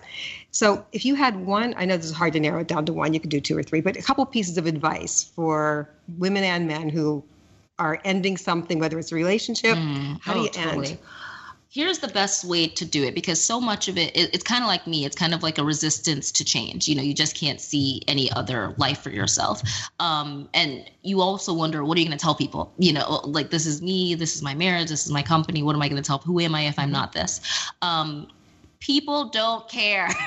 [0.50, 2.92] so if you had one i know this is hard to narrow it down to
[2.92, 6.42] one you could do two or three but a couple pieces of advice for women
[6.42, 7.24] and men who
[7.78, 9.76] are ending something whether it's a relationship
[10.20, 10.98] how do Oh, you end
[11.70, 14.64] Here's the best way to do it because so much of it, it it's kind
[14.64, 15.04] of like me.
[15.04, 16.88] It's kind of like a resistance to change.
[16.88, 19.62] You know, you just can't see any other life for yourself.
[20.00, 22.72] Um, and you also wonder, what are you going to tell people?
[22.78, 25.62] You know, like this is me, this is my marriage, this is my company.
[25.62, 26.18] What am I going to tell?
[26.18, 27.38] Who am I if I'm not this?
[27.82, 28.28] Um,
[28.80, 30.08] people don't care.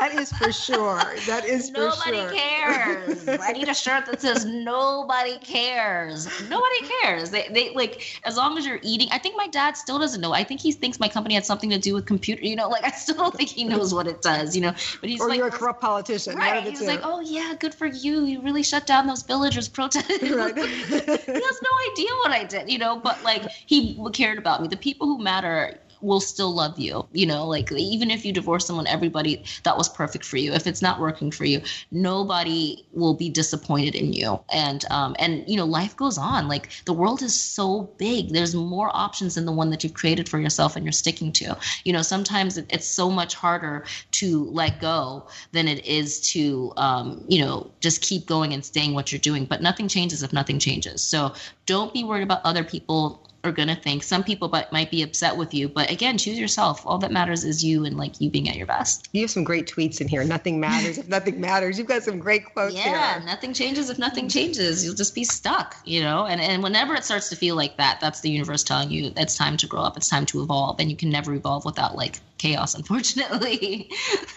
[0.00, 1.88] that is for sure that is for sure.
[1.90, 3.28] Nobody sure cares.
[3.28, 6.26] I need a shirt that says nobody cares.
[6.48, 7.30] Nobody cares.
[7.30, 9.08] They, they like as long as you're eating.
[9.10, 10.32] I think my dad still doesn't know.
[10.32, 12.42] I think he thinks my company had something to do with computer.
[12.44, 14.54] You know, like I still don't think he knows what it does.
[14.54, 16.62] You know, but he's or like, you're a corrupt politician right.
[16.64, 16.86] He's two.
[16.86, 18.24] like, oh yeah, good for you.
[18.24, 20.32] You really shut down those villagers protesting.
[20.42, 20.56] Right.
[20.56, 22.70] he has no idea what I did.
[22.70, 24.68] You know, but like he cared about me.
[24.68, 28.66] The people who matter will still love you you know like even if you divorce
[28.66, 30.52] someone everybody that was perfect for you.
[30.52, 34.40] If it's not working for you nobody will be disappointed in you.
[34.52, 36.48] And um and you know life goes on.
[36.48, 38.30] Like the world is so big.
[38.30, 41.56] There's more options than the one that you've created for yourself and you're sticking to.
[41.84, 46.72] You know sometimes it, it's so much harder to let go than it is to
[46.76, 49.44] um you know just keep going and staying what you're doing.
[49.44, 51.02] But nothing changes if nothing changes.
[51.02, 51.34] So
[51.66, 54.02] don't be worried about other people are gonna think.
[54.02, 56.82] Some people but might be upset with you, but again, choose yourself.
[56.86, 59.08] All that matters is you and like you being at your best.
[59.12, 62.18] you have some great tweets in here nothing matters if nothing matters you've got some
[62.18, 64.84] great quotes Yeah, here nothing changes if nothing changes.
[64.84, 66.26] You'll just be stuck, you know.
[66.26, 69.36] And and whenever it starts to feel like that, that's the universe telling you it's
[69.36, 69.96] time to grow up.
[69.96, 73.90] It's time to evolve, and you can never evolve without like chaos, unfortunately.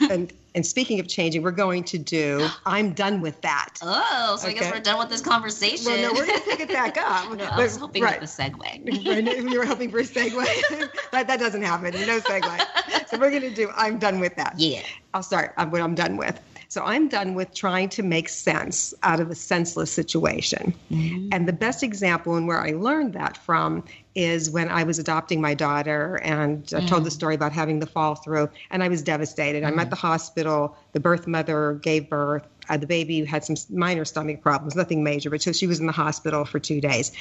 [0.10, 4.48] and and speaking of changing we're going to do i'm done with that oh, so
[4.48, 5.86] I guess we're done with this conversation.
[5.92, 8.16] well no we're going to pick it back up No, I was hoping right.
[8.16, 9.52] for the segue.
[9.52, 10.90] You were hoping for a segue.
[11.12, 11.92] that, that doesn't happen.
[11.92, 13.08] No segue.
[13.08, 13.70] So we're going to do.
[13.76, 14.56] I'm done with that.
[14.58, 14.82] yeah.
[15.14, 16.40] I'll start what I'm done with.
[16.68, 20.74] So I'm done with trying to make sense out of a senseless situation.
[20.92, 21.30] Mm-hmm.
[21.32, 23.84] And the best example and where I learned that from
[24.16, 27.14] is when I was adopting my daughter and I told the mm.
[27.14, 29.64] story about having the fall through and I was devastated.
[29.64, 29.90] I'm at mm.
[29.90, 30.78] the hospital.
[30.94, 32.48] The birth mother gave birth.
[32.70, 35.86] Uh, the baby had some minor stomach problems, nothing major, but so she was in
[35.86, 37.12] the hospital for two days.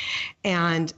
[0.44, 0.92] And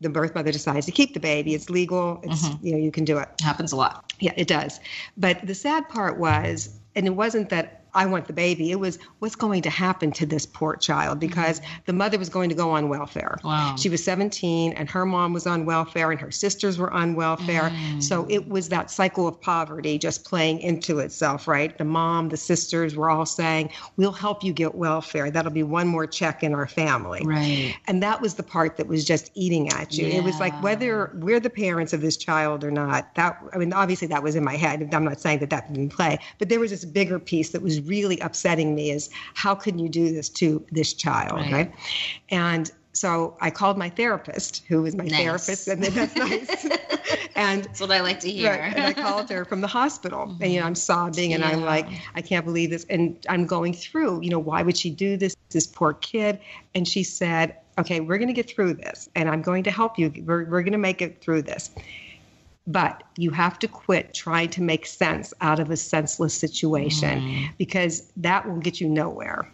[0.00, 1.54] the birth mother decides to keep the baby.
[1.54, 2.20] It's legal.
[2.22, 2.66] It's, mm-hmm.
[2.66, 3.28] you know, you can do it.
[3.40, 4.12] Happens a lot.
[4.20, 4.80] Yeah, it does.
[5.16, 8.70] But the sad part was, and it wasn't that I want the baby.
[8.70, 11.80] It was what's going to happen to this poor child because mm-hmm.
[11.86, 13.38] the mother was going to go on welfare.
[13.42, 13.74] Wow.
[13.76, 17.70] She was 17 and her mom was on welfare and her sisters were on welfare.
[17.70, 18.02] Mm.
[18.02, 21.76] So it was that cycle of poverty just playing into itself, right?
[21.76, 25.30] The mom, the sisters were all saying, We'll help you get welfare.
[25.30, 27.22] That'll be one more check in our family.
[27.24, 27.74] Right.
[27.86, 30.06] And that was the part that was just eating at you.
[30.06, 33.14] It was like whether we're the parents of this child or not.
[33.14, 34.86] That I mean, obviously that was in my head.
[34.92, 37.80] I'm not saying that that didn't play, but there was this bigger piece that was
[37.86, 41.52] really upsetting me: is how can you do this to this child, Right.
[41.52, 41.72] right?
[42.30, 45.18] And so I called my therapist, who was my Nice.
[45.20, 46.64] therapist, and then that's nice.
[47.36, 48.52] and That's what I like to hear.
[48.52, 48.74] Right.
[48.74, 51.86] And I called her from the hospital, and you know, I'm sobbing, and I'm like,
[52.14, 55.36] I can't believe this, and I'm going through, you know, why would she do this?
[55.50, 56.40] This poor kid.
[56.74, 59.98] And she said, Okay, we're going to get through this, and I'm going to help
[59.98, 60.10] you.
[60.24, 61.70] We're we're going to make it through this.
[62.66, 67.48] But you have to quit trying to make sense out of a senseless situation mm.
[67.58, 69.48] because that will get you nowhere.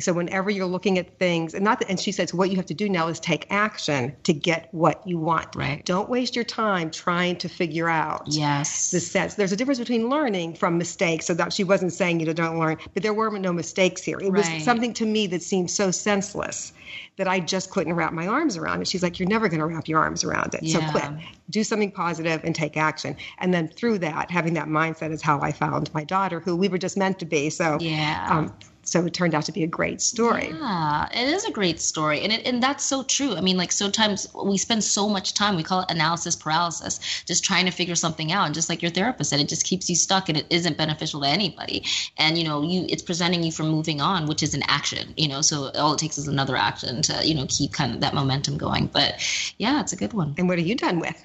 [0.00, 2.66] So whenever you're looking at things, and not that, and she says, what you have
[2.66, 5.54] to do now is take action to get what you want.
[5.54, 5.84] Right.
[5.84, 8.90] Don't waste your time trying to figure out yes.
[8.90, 9.34] the sense.
[9.34, 11.26] There's a difference between learning from mistakes.
[11.26, 14.18] So that she wasn't saying you know don't learn, but there were no mistakes here.
[14.18, 16.72] It was something to me that seemed so senseless
[17.16, 18.88] that I just couldn't wrap my arms around it.
[18.88, 20.66] She's like, you're never going to wrap your arms around it.
[20.68, 20.90] So Yeah.
[20.90, 21.10] quit.
[21.50, 23.16] Do something positive and take action.
[23.38, 26.68] And then through that, having that mindset is how I found my daughter, who we
[26.68, 27.50] were just meant to be.
[27.50, 28.26] So Yeah.
[28.30, 30.48] um, so it turned out to be a great story.
[30.52, 33.36] Yeah, it is a great story, and it and that's so true.
[33.36, 37.44] I mean, like sometimes we spend so much time we call it analysis paralysis, just
[37.44, 39.94] trying to figure something out, and just like your therapist said, it just keeps you
[39.96, 41.84] stuck, and it isn't beneficial to anybody.
[42.18, 45.14] And you know, you it's preventing you from moving on, which is an action.
[45.16, 48.00] You know, so all it takes is another action to you know keep kind of
[48.00, 48.86] that momentum going.
[48.86, 49.22] But
[49.58, 50.34] yeah, it's a good one.
[50.38, 51.22] And what are you done with?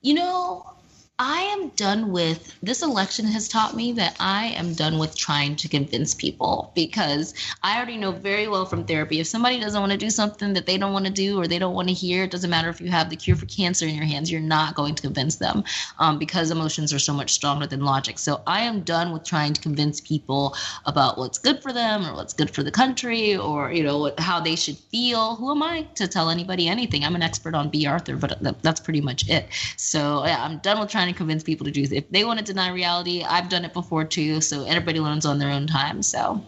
[0.00, 0.77] You know,
[1.20, 5.56] I am done with this election has taught me that I am done with trying
[5.56, 9.90] to convince people because I already know very well from therapy if somebody doesn't want
[9.90, 12.22] to do something that they don't want to do or they don't want to hear,
[12.22, 14.76] it doesn't matter if you have the cure for cancer in your hands, you're not
[14.76, 15.64] going to convince them
[15.98, 18.16] um, because emotions are so much stronger than logic.
[18.20, 20.54] So I am done with trying to convince people
[20.86, 24.38] about what's good for them or what's good for the country or you know how
[24.38, 25.34] they should feel.
[25.34, 27.02] Who am I to tell anybody anything?
[27.02, 29.48] I'm an expert on Bea Arthur, but that's pretty much it.
[29.76, 31.92] So yeah, I'm done with trying to convince people to do this.
[31.92, 34.40] If they want to deny reality, I've done it before too.
[34.40, 36.02] So everybody learns on their own time.
[36.02, 36.44] So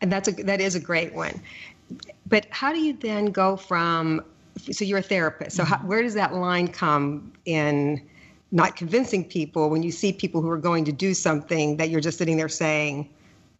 [0.00, 1.40] And that's a that is a great one.
[2.26, 4.22] But how do you then go from
[4.72, 5.56] so you're a therapist.
[5.56, 8.02] So how, where does that line come in
[8.52, 12.00] not convincing people when you see people who are going to do something that you're
[12.00, 13.08] just sitting there saying,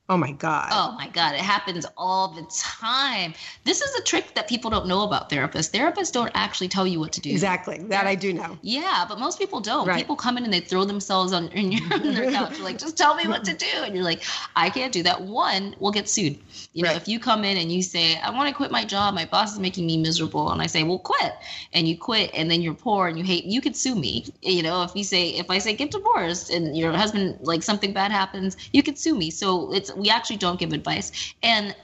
[0.09, 3.35] "Oh my god." Oh my God, it happens all the time.
[3.65, 5.71] This is a trick that people don't know about therapists.
[5.71, 7.31] Therapists don't actually tell you what to do.
[7.31, 7.79] Exactly.
[7.89, 8.59] That I do know.
[8.63, 9.87] Yeah, but most people don't.
[9.87, 9.97] Right.
[9.97, 12.59] People come in and they throw themselves on, in your, on their couch.
[12.61, 13.67] Like, just tell me what to do.
[13.85, 14.23] And you're like,
[14.55, 15.21] I can't do that.
[15.23, 16.39] One, we'll get sued.
[16.73, 16.97] You know, Right.
[16.97, 19.53] if you come in and you say, I want to quit my job, my boss
[19.55, 20.51] is making me miserable.
[20.53, 21.33] And I say, well, quit.
[21.73, 24.25] And you quit and then you're poor and you hate, you could sue me.
[24.43, 27.93] You know, if you say, if I say get divorced and your husband, like something
[27.93, 29.31] bad happens, you could sue me.
[29.31, 31.35] So it's, we actually don't give advice.
[31.43, 31.75] And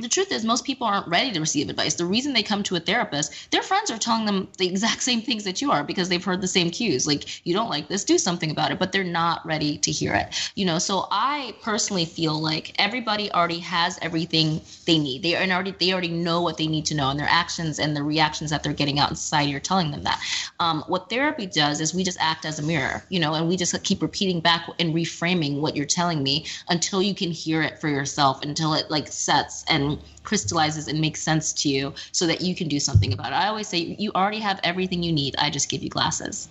[0.00, 1.94] the truth is most people aren't ready to receive advice.
[1.94, 5.22] The reason they come to a therapist their friends are telling them the exact same
[5.22, 7.06] things that you are because they've heard the same cues.
[7.06, 10.12] Like you don't like this do something about it but they're not ready to hear
[10.14, 10.50] it.
[10.56, 15.22] You know so i personally feel like everybody already has everything they need.
[15.22, 17.96] They are already they already know what they need to know and their actions and
[17.96, 20.20] the reactions that they're getting out in society are telling them that.
[20.58, 23.56] Um, what therapy does is we just act as a mirror you know and we
[23.56, 27.78] just keep repeating back and reframing what you're telling me until you can hear it
[27.78, 29.83] for yourself until it like sets and
[30.22, 33.36] crystallizes and makes sense to you so that you can do something about it.
[33.36, 35.34] I always say you already have everything you need.
[35.38, 36.48] I just give you glasses.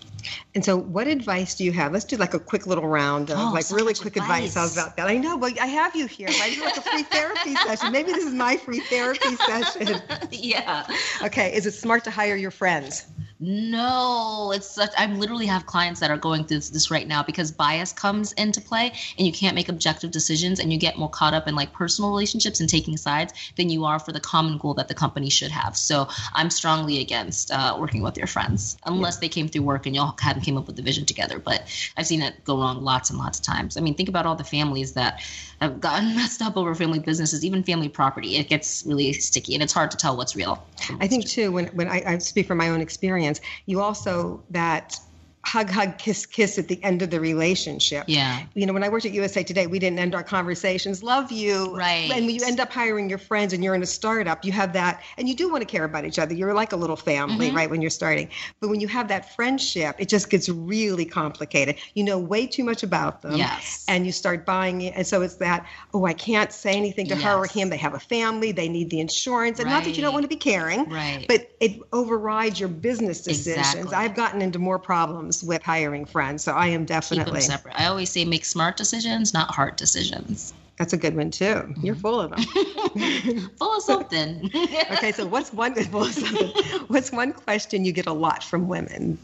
[0.56, 1.92] And so, what advice do you have?
[1.92, 4.50] Let's do like a quick little round of Oh, like so really quick advice.
[4.50, 4.54] advice.
[4.56, 5.08] How's about that?
[5.08, 6.28] I know, but I have you here.
[6.28, 7.92] This like a free therapy session.
[7.92, 10.02] Maybe this is my free therapy session.
[10.32, 10.86] yeah.
[11.24, 13.06] Okay, is it smart to hire your friends?
[13.40, 14.92] No, it's such.
[14.98, 18.32] I literally have clients that are going through this, this right now because bias comes
[18.34, 21.56] into play, and you can't make objective decisions, and you get more caught up in
[21.56, 24.94] like personal relationships and taking sides than you are for the common goal that the
[24.94, 25.76] company should have.
[25.76, 29.96] So I'm strongly against uh, working with your friends unless they came through work and
[29.96, 31.40] y'all hadn't came up with the vision together.
[31.40, 31.64] But
[31.98, 33.78] I've seen it go wrong lots and lots of times.
[33.78, 35.22] I mean, think about all the families that
[35.60, 38.38] have gotten messed up over family businesses, even family property.
[38.38, 40.64] It gets really sticky, and it's hard to tell what's real.
[41.00, 43.23] I think too, when when I, I speak from my own experience,
[43.66, 44.98] you also that
[45.46, 48.06] hug, hug, kiss, kiss at the end of the relationship.
[48.08, 48.44] Yeah.
[48.54, 51.76] You know, when I worked at USA Today, we didn't end our conversations, love you.
[51.76, 52.10] Right.
[52.12, 54.74] And when you end up hiring your friends and you're in a startup, you have
[54.74, 56.34] that, and you do want to care about each other.
[56.34, 57.56] You're like a little family, Mm-hmm.
[57.58, 58.30] right, when you're starting.
[58.62, 61.76] But when you have that friendship, it just gets really complicated.
[61.94, 63.36] You know way too much about them.
[63.36, 63.84] Yes.
[63.88, 64.94] And you start buying it.
[64.96, 67.70] And so it's that, oh, I can't say anything to her or him.
[67.70, 69.60] They have a family, they need the insurance.
[69.60, 71.26] And not that you don't want to be caring, Right.
[71.28, 73.74] but it overrides your business decisions.
[73.76, 73.94] Exactly.
[73.96, 76.44] I've gotten into more problems with hiring friends.
[76.44, 77.42] So I am definitely.
[77.42, 77.80] separate.
[77.80, 80.54] I always say make smart decisions, not hard decisions.
[80.80, 81.74] That's a good one too.
[81.84, 82.44] You're full of them.
[83.58, 84.52] Full of something.
[84.92, 85.74] okay, so what's one
[86.88, 89.18] what's one question you get a lot from women?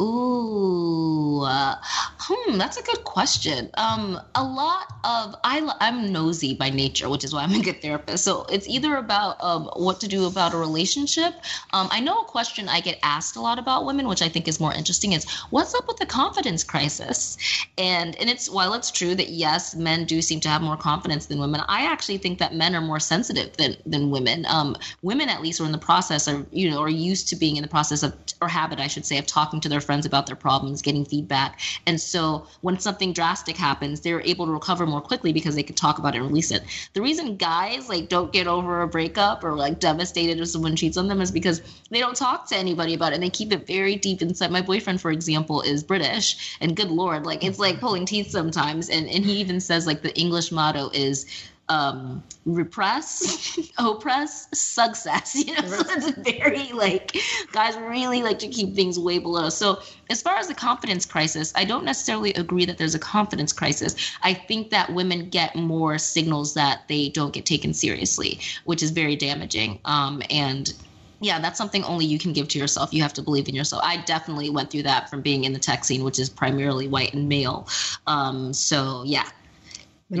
[0.00, 1.76] Ooh, uh,
[2.18, 3.70] hmm, that's a good question.
[3.74, 7.80] Um, a lot of I I'm nosy by nature, which is why I'm a good
[7.82, 8.24] therapist.
[8.24, 11.34] So it's either about um, what to do about a relationship.
[11.72, 14.48] Um, I know a question I get asked a lot about women, which I think
[14.48, 17.36] is more interesting, is what's up with the confidence crisis?
[17.78, 20.93] And and it's while it's true that yes, men do seem to have more confidence
[21.02, 21.62] than women.
[21.68, 24.46] I actually think that men are more sensitive than than women.
[24.46, 27.56] Um, women at least are in the process of you know are used to being
[27.56, 30.26] in the process of or habit I should say of talking to their friends about
[30.26, 31.60] their problems, getting feedback.
[31.86, 35.74] And so when something drastic happens, they're able to recover more quickly because they can
[35.74, 36.62] talk about it and release it.
[36.92, 40.96] The reason guys like don't get over a breakup or like devastated if someone cheats
[40.96, 43.66] on them is because they don't talk to anybody about it and they keep it
[43.66, 44.50] very deep inside.
[44.50, 48.88] My boyfriend, for example, is British and good lord, like it's like pulling teeth sometimes.
[48.88, 51.26] And and he even says like the English motto is
[51.70, 57.16] um repress oppress success you know so it's very like
[57.52, 61.54] guys really like to keep things way below so as far as the confidence crisis
[61.56, 65.96] i don't necessarily agree that there's a confidence crisis i think that women get more
[65.96, 70.74] signals that they don't get taken seriously which is very damaging um and
[71.20, 72.92] yeah, that's something only you can give to yourself.
[72.92, 73.82] You have to believe in yourself.
[73.82, 77.14] I definitely went through that from being in the tech scene, which is primarily white
[77.14, 77.66] and male.
[78.06, 79.26] Um, so yeah,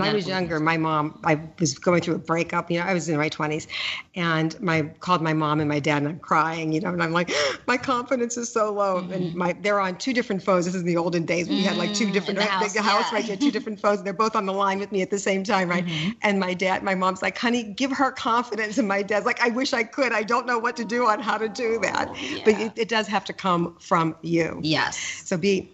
[0.00, 2.70] When I was younger, my mom, I was going through a breakup.
[2.70, 3.66] You know, I was in my 20s,
[4.14, 6.72] and my called my mom and my dad, and I'm crying.
[6.72, 7.32] You know, and I'm like,
[7.66, 9.00] my confidence is so low.
[9.00, 9.12] Mm-hmm.
[9.12, 10.66] And my they're on two different phones.
[10.66, 12.72] This is in the olden days when you had like two different Mm, the house,
[12.72, 13.14] the house yeah.
[13.14, 13.24] right?
[13.24, 13.98] You had two different phones.
[13.98, 15.84] And they're both on the line with me at the same time, right?
[15.84, 16.10] Mm-hmm.
[16.22, 18.78] And my dad, my mom's like, honey, give her confidence.
[18.78, 20.12] And my dad's like, I wish I could.
[20.12, 22.08] I don't know what to do on how to do that.
[22.44, 22.66] But yeah.
[22.66, 24.60] it, it does have to come from you.
[24.62, 24.98] yes.
[25.24, 25.70] So Bea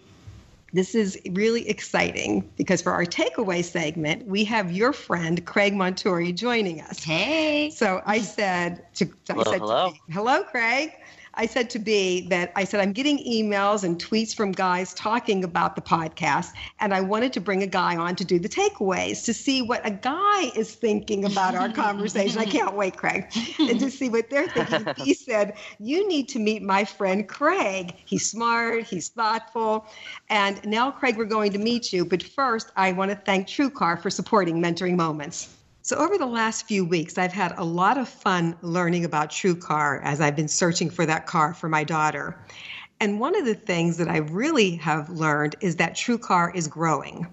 [0.73, 6.33] this is really exciting because for our takeaway segment, we have your friend Craig Montuori
[6.33, 7.03] joining us.
[7.03, 7.69] Hey.
[7.71, 9.89] So I said to I Hello, said hello.
[9.89, 10.93] To Bea, hello, Craig.
[11.33, 15.43] I said to Bea that I said I'm getting emails and tweets from guys talking
[15.43, 19.23] about the podcast, and I wanted to bring a guy on to do the takeaways
[19.25, 22.39] to see what a guy is thinking about our conversation.
[22.39, 23.25] I can't wait, Craig,
[23.59, 24.93] and to see what they're thinking.
[25.05, 27.95] Bea said you need to meet my friend Craig.
[28.05, 29.85] He's smart, he's thoughtful,
[30.29, 32.05] and now Craig, we're going to meet you.
[32.05, 35.49] But first, I want to thank TrueCar for supporting Mentoring Moments.
[35.83, 39.99] So, over the last few weeks, I've had a lot of fun learning about TrueCar
[40.03, 42.37] as I've been searching for that car for my daughter.
[42.99, 47.25] And one of the things that I really have learned is that TrueCar is growing.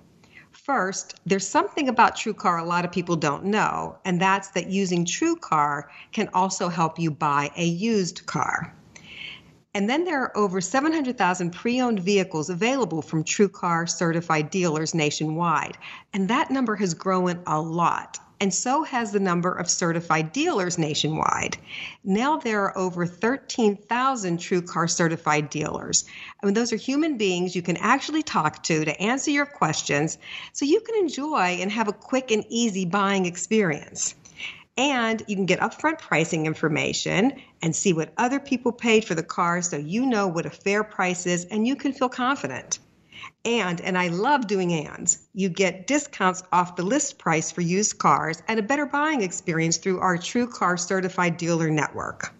[0.50, 5.04] First, there's something about TrueCar a lot of people don't know, and that's that using
[5.04, 8.74] TrueCar can also help you buy a used car.
[9.74, 15.76] And then there are over 700,000 pre owned vehicles available from TrueCar certified dealers nationwide.
[16.14, 18.18] And that number has grown a lot.
[18.40, 21.58] And so has the number of certified dealers nationwide.
[22.04, 26.04] Now there are over 13,000 TrueCar certified dealers.
[26.40, 30.18] I mean, those are human beings you can actually talk to to answer your questions
[30.52, 34.14] so you can enjoy and have a quick and easy buying experience.
[34.76, 39.24] And you can get upfront pricing information and see what other people paid for the
[39.24, 42.78] car so you know what a fair price is and you can feel confident.
[43.44, 47.98] And, and I love doing ands, you get discounts off the list price for used
[47.98, 52.34] cars and a better buying experience through our TrueCar Certified Dealer Network.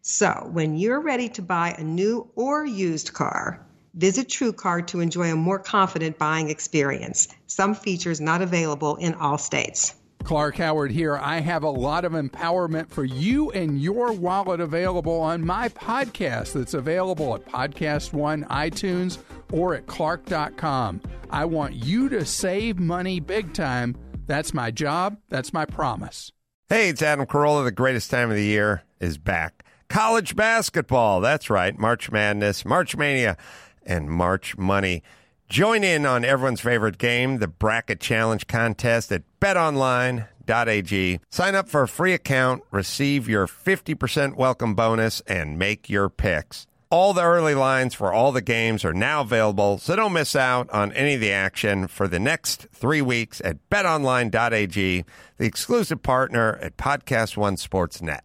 [0.00, 3.64] So when you're ready to buy a new or used car,
[3.94, 7.28] visit TrueCar to enjoy a more confident buying experience.
[7.46, 9.94] Some features not available in all states.
[10.22, 11.16] Clark Howard here.
[11.16, 16.52] I have a lot of empowerment for you and your wallet available on my podcast
[16.52, 19.18] that's available at Podcast One, iTunes,
[19.52, 21.00] or at Clark.com.
[21.30, 23.96] I want you to save money big time.
[24.26, 25.18] That's my job.
[25.28, 26.32] That's my promise.
[26.68, 27.64] Hey, it's Adam Carolla.
[27.64, 29.64] The greatest time of the year is back.
[29.88, 31.20] College basketball.
[31.20, 31.78] That's right.
[31.78, 33.36] March Madness, March Mania,
[33.84, 35.02] and March Money.
[35.48, 41.20] Join in on everyone's favorite game, the Bracket Challenge contest at betonline.ag.
[41.30, 46.66] Sign up for a free account, receive your 50% welcome bonus, and make your picks.
[46.90, 50.70] All the early lines for all the games are now available, so don't miss out
[50.70, 55.04] on any of the action for the next three weeks at betonline.ag,
[55.38, 58.20] the exclusive partner at Podcast One Sportsnet.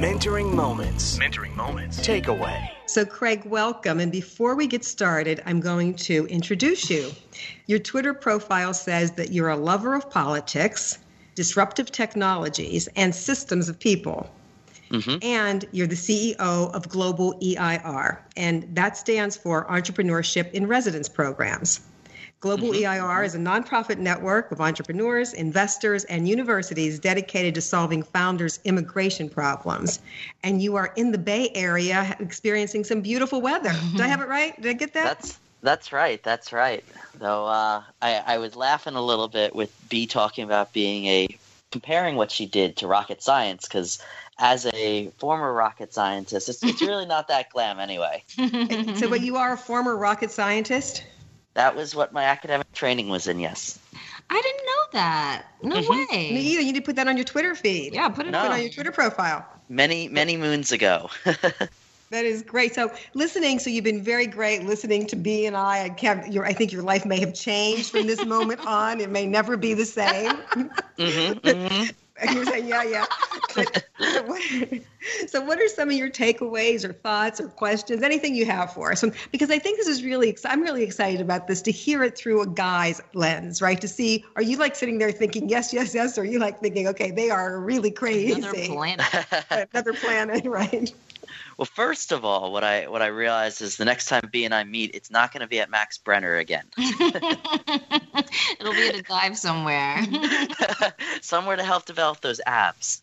[0.00, 1.18] Mentoring moments.
[1.18, 2.00] Mentoring moments.
[2.00, 2.70] Takeaway.
[2.86, 4.00] So, Craig, welcome.
[4.00, 7.10] And before we get started, I'm going to introduce you.
[7.66, 11.00] Your Twitter profile says that you're a lover of politics,
[11.34, 14.30] disruptive technologies, and systems of people.
[14.90, 15.18] Mm-hmm.
[15.20, 16.38] And you're the CEO
[16.72, 21.80] of Global EIR, and that stands for Entrepreneurship in Residence Programs.
[22.40, 22.84] Global mm-hmm.
[22.84, 29.28] EIR is a nonprofit network of entrepreneurs, investors, and universities dedicated to solving founders' immigration
[29.28, 30.00] problems.
[30.42, 33.72] And you are in the Bay Area experiencing some beautiful weather.
[33.92, 34.58] Did I have it right?
[34.60, 35.04] Did I get that?
[35.04, 36.22] That's that's right.
[36.22, 36.82] That's right.
[37.18, 41.28] Though uh, I, I was laughing a little bit with Bea talking about being a
[41.70, 44.02] comparing what she did to rocket science because
[44.38, 48.24] as a former rocket scientist, it's, it's really not that glam anyway.
[48.96, 51.04] so, but you are a former rocket scientist?
[51.54, 53.78] That was what my academic training was in, yes.
[54.30, 55.46] I didn't know that.
[55.62, 56.14] No mm-hmm.
[56.14, 56.32] way.
[56.32, 56.60] Me either.
[56.60, 57.92] You need to put that on your Twitter feed.
[57.92, 58.42] Yeah, put it, no.
[58.42, 59.44] put it on your Twitter profile.
[59.68, 61.10] Many, many moons ago.
[61.24, 62.74] that is great.
[62.74, 65.84] So listening, so you've been very great listening to Bea and I.
[65.84, 69.00] I, can't, your, I think your life may have changed from this moment on.
[69.00, 70.30] It may never be the same.
[70.36, 71.90] mm-hmm, mm-hmm.
[72.20, 73.06] And you're saying, yeah, yeah.
[73.98, 74.42] So, what,
[75.26, 78.02] so, what are some of your takeaways or thoughts or questions?
[78.02, 79.04] Anything you have for us?
[79.32, 82.42] Because I think this is really, I'm really excited about this to hear it through
[82.42, 83.80] a guy's lens, right?
[83.80, 86.60] To see, are you like sitting there thinking, yes, yes, yes, or are you like
[86.60, 88.32] thinking, okay, they are really crazy.
[88.40, 89.06] Another planet.
[89.72, 90.92] Another planet, right?
[91.60, 94.54] Well, first of all, what I what I realized is the next time Bea and
[94.54, 96.64] I meet, it's not going to be at Max Brenner again.
[96.78, 100.02] It'll be at a dive somewhere.
[101.20, 103.02] somewhere to help develop those abs.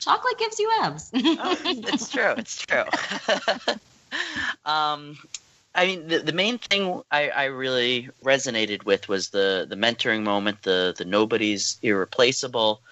[0.00, 1.10] Chocolate gives you abs.
[1.14, 2.34] oh, it's true.
[2.36, 2.84] It's true.
[4.66, 5.16] um,
[5.74, 10.22] I mean, the, the main thing I, I really resonated with was the the mentoring
[10.22, 10.64] moment.
[10.64, 12.82] The the nobody's irreplaceable.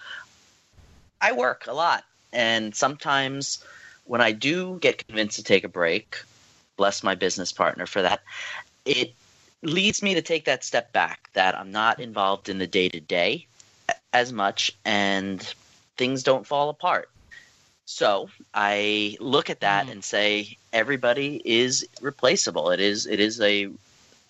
[1.21, 2.03] I work a lot.
[2.35, 3.63] And sometimes
[4.03, 6.17] when I do get convinced to take a break,
[6.75, 8.21] bless my business partner for that,
[8.83, 9.13] it
[9.63, 12.99] leads me to take that step back that I'm not involved in the day to
[12.99, 13.47] day
[14.13, 15.41] as much and
[15.97, 17.09] things don't fall apart.
[17.85, 19.91] So I look at that mm.
[19.91, 22.69] and say everybody is replaceable.
[22.71, 23.69] It is it is a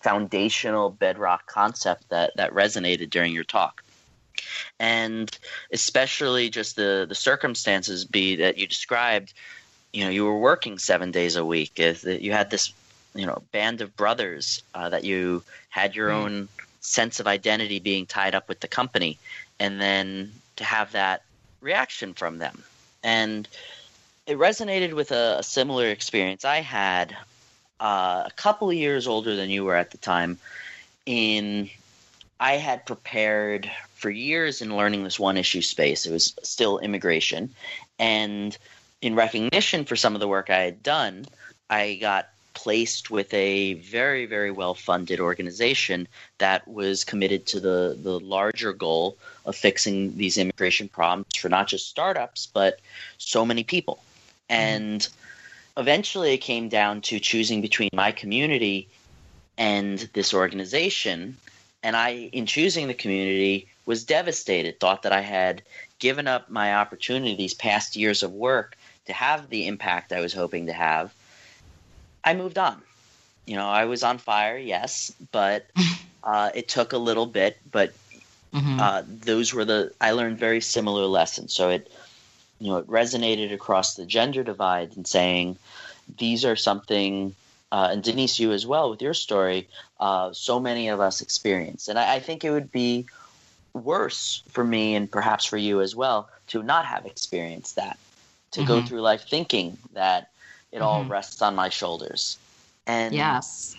[0.00, 3.82] foundational bedrock concept that that resonated during your talk
[4.78, 5.38] and
[5.72, 9.32] especially just the the circumstances Bea that you described
[9.92, 12.72] you know you were working seven days a week you had this
[13.14, 16.14] you know band of brothers uh, that you had your mm.
[16.14, 16.48] own
[16.80, 19.18] sense of identity being tied up with the company
[19.58, 21.22] and then to have that
[21.60, 22.62] reaction from them
[23.02, 23.48] and
[24.26, 27.16] it resonated with a, a similar experience i had
[27.80, 30.38] uh, a couple of years older than you were at the time
[31.06, 31.68] in
[32.38, 33.70] i had prepared
[34.06, 36.06] for years in learning this one issue space.
[36.06, 37.52] It was still immigration.
[37.98, 38.56] And
[39.02, 41.26] in recognition for some of the work I had done,
[41.68, 46.06] I got placed with a very, very well funded organization
[46.38, 51.66] that was committed to the, the larger goal of fixing these immigration problems for not
[51.66, 52.78] just startups, but
[53.18, 53.96] so many people.
[54.48, 54.54] Mm-hmm.
[54.54, 55.08] And
[55.76, 58.86] eventually it came down to choosing between my community
[59.58, 61.36] and this organization.
[61.86, 65.62] And I, in choosing the community, was devastated, thought that I had
[66.00, 68.76] given up my opportunity these past years of work
[69.06, 71.14] to have the impact I was hoping to have.
[72.24, 72.82] I moved on.
[73.46, 75.66] You know, I was on fire, yes, but
[76.24, 77.56] uh, it took a little bit.
[77.70, 77.92] But
[78.52, 78.80] mm-hmm.
[78.80, 81.54] uh, those were the I learned very similar lessons.
[81.54, 81.88] So it,
[82.58, 85.56] you know, it resonated across the gender divide and saying
[86.18, 87.36] these are something.
[87.76, 89.68] Uh, and Denise, you as well with your story.
[90.00, 93.04] Uh, so many of us experience, and I, I think it would be
[93.74, 97.98] worse for me and perhaps for you as well to not have experienced that,
[98.52, 98.68] to mm-hmm.
[98.68, 100.30] go through life thinking that
[100.72, 100.86] it mm-hmm.
[100.86, 102.38] all rests on my shoulders.
[102.86, 103.76] And yes.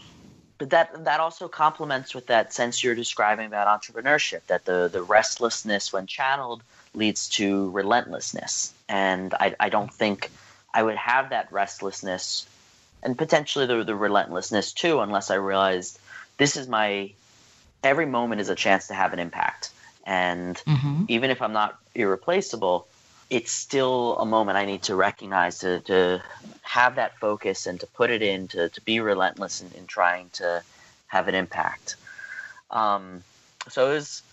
[0.60, 5.02] But that that also complements with that sense you're describing about entrepreneurship, that the the
[5.02, 6.62] restlessness when channeled
[6.94, 8.72] leads to relentlessness.
[8.88, 10.30] And I, I don't think
[10.72, 12.46] I would have that restlessness
[13.04, 16.00] and potentially the, the relentlessness too, unless I realized
[16.38, 17.12] this is my
[17.84, 19.72] every moment is a chance to have an impact.
[20.06, 21.06] And mm-hmm.
[21.08, 22.88] even if I'm not irreplaceable,
[23.30, 26.22] it's still a moment I need to recognize to, to
[26.62, 30.30] have that focus and to put it in, to, to be relentless in, in trying
[30.34, 30.64] to
[31.08, 31.96] have an impact.
[32.72, 33.24] Um,
[33.70, 34.24] so it was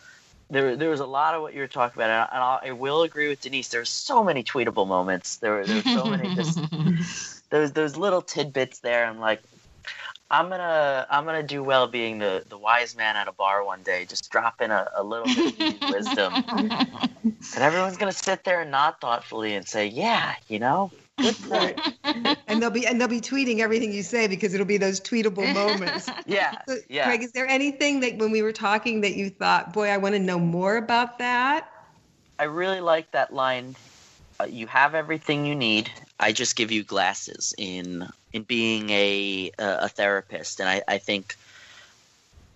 [0.51, 3.03] there there was a lot of what you were talking about, and I, I will
[3.03, 3.69] agree with Denise.
[3.69, 5.37] There There's so many tweetable moments.
[5.37, 6.61] There there's so many just
[7.51, 9.07] those those little tidbits there.
[9.07, 9.43] I'm like,
[10.31, 13.83] I'm gonna I'm gonna do well being the the wise man at a bar one
[13.83, 15.27] day, just drop in a, a little
[15.59, 20.59] bit of wisdom, and everyone's gonna sit there and nod thoughtfully and say, yeah, you
[20.59, 20.91] know,
[21.21, 21.75] good for
[22.49, 25.53] and they'll be and they'll be tweeting everything you say because it'll be those tweetable
[25.53, 26.11] moments.
[26.27, 27.09] Yeah, So, yeah.
[27.09, 30.15] Craig, is there anything that when we were talking that you thought, boy, I want
[30.15, 31.69] to know more about that?
[32.39, 33.77] I really like that line.
[34.41, 35.91] Uh, you have everything you need.
[36.19, 41.37] I just give you glasses in in being a a, therapist, and I, I think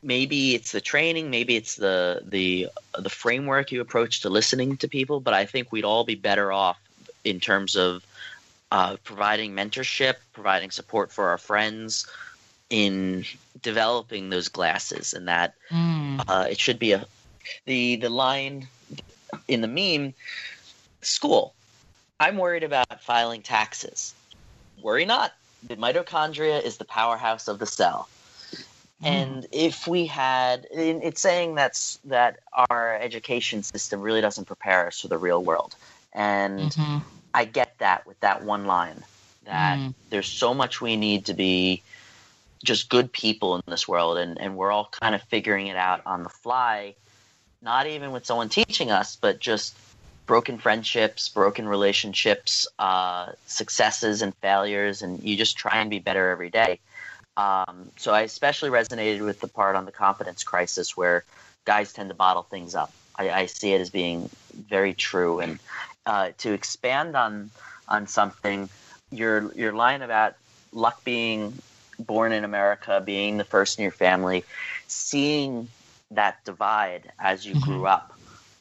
[0.03, 4.89] maybe it's the training, maybe it's the the the framework you approach to listening to
[4.89, 5.21] people.
[5.21, 6.79] But I think we'd all be better off
[7.25, 8.05] in terms of
[8.71, 12.07] uh, providing mentorship, providing support for our friends
[12.71, 13.25] in
[13.63, 16.25] developing those glasses, and that Mm.
[16.29, 17.07] uh, it should be a
[17.67, 18.69] the the line
[19.47, 20.15] in the meme
[21.03, 21.55] school
[22.21, 24.15] i'm worried about filing taxes.
[24.83, 25.33] Worry not.
[25.69, 28.09] The mitochondria is the powerhouse of the cell.
[29.03, 32.41] And if we had it's saying that's that
[32.71, 35.75] our education system really doesn't prepare us for the real world.
[36.13, 37.03] And Mhm.
[37.35, 39.05] I get that with that one line
[39.45, 39.95] that Mm.
[40.11, 41.83] there's so much we need to be
[42.65, 44.19] just good people in this world.
[44.19, 46.95] And, and we're all kind of figuring it out on the fly,
[47.63, 49.75] not even with someone teaching us, but just
[50.29, 56.29] broken friendships, broken relationships, uh, successes and failures, and you just try and be better
[56.31, 56.79] every day.
[57.37, 61.25] Um, so I especially resonated with the part on the confidence crisis where
[61.65, 62.93] guys tend to bottle things up.
[63.17, 65.59] I, I see it as being very true, and
[66.07, 67.51] uh, to expand on
[67.89, 68.69] on something,
[69.11, 70.35] your your line about
[70.73, 71.57] luck being
[71.99, 74.45] born in America, being the first in your family,
[74.87, 75.69] seeing
[76.11, 78.18] that divide as you grew up.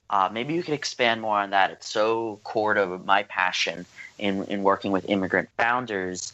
[0.10, 1.72] Uh, maybe you could expand more on that.
[1.72, 3.86] It's so core to my passion
[4.18, 6.34] in, in working with immigrant founders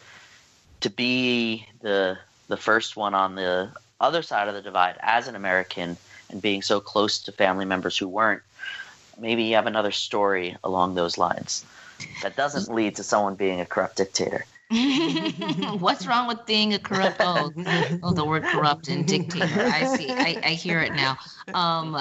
[0.82, 2.18] to be the
[2.50, 3.70] the first one on the
[4.02, 5.98] other side of the divide as an American
[6.30, 8.42] and being so close to family members who weren't.
[9.18, 11.66] Maybe you have another story along those lines
[12.22, 14.46] that doesn't lead to someone being a corrupt dictator.
[15.80, 17.18] What's wrong with being a corrupt?
[17.20, 17.52] Oh,
[18.02, 19.62] oh, the word corrupt and dictator.
[19.62, 20.10] I see.
[20.10, 21.18] I, I hear it now.
[21.54, 21.96] Um,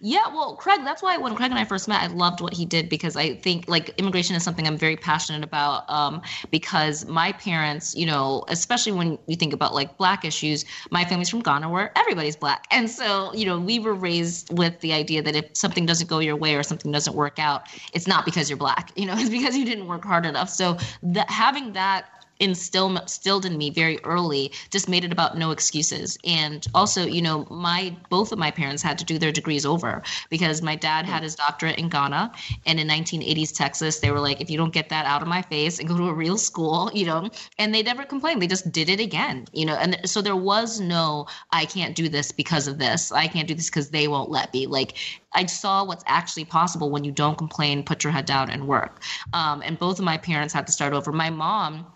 [0.00, 0.28] yeah.
[0.28, 0.80] Well, Craig.
[0.84, 3.34] That's why when Craig and I first met, I loved what he did because I
[3.34, 5.88] think like immigration is something I'm very passionate about.
[5.90, 11.04] Um, because my parents, you know, especially when you think about like black issues, my
[11.04, 14.92] family's from Ghana where everybody's black, and so you know we were raised with the
[14.92, 18.24] idea that if something doesn't go your way or something doesn't work out, it's not
[18.24, 18.92] because you're black.
[18.96, 20.48] You know, it's because you didn't work hard enough.
[20.48, 20.78] So
[21.28, 22.06] having that
[22.40, 26.18] instilled instilled in me very early just made it about no excuses.
[26.24, 30.02] And also you know my both of my parents had to do their degrees over
[30.30, 32.32] because my dad had his doctorate in ghana.
[32.66, 35.42] And in 1980s texas they were like if you don't get that out of my
[35.42, 37.28] face and go to a real school you know
[37.58, 38.42] and they never complained.
[38.42, 42.08] They just did it again you know and so there was no i can't do
[42.08, 43.12] this because of this.
[43.12, 44.66] I can't do this because they won't let me.
[44.66, 44.96] Like
[45.32, 49.02] I saw what's actually possible when you don't complain, put your head down, and work.
[49.32, 51.12] Um, and both of my parents had to start over.
[51.12, 51.86] My mom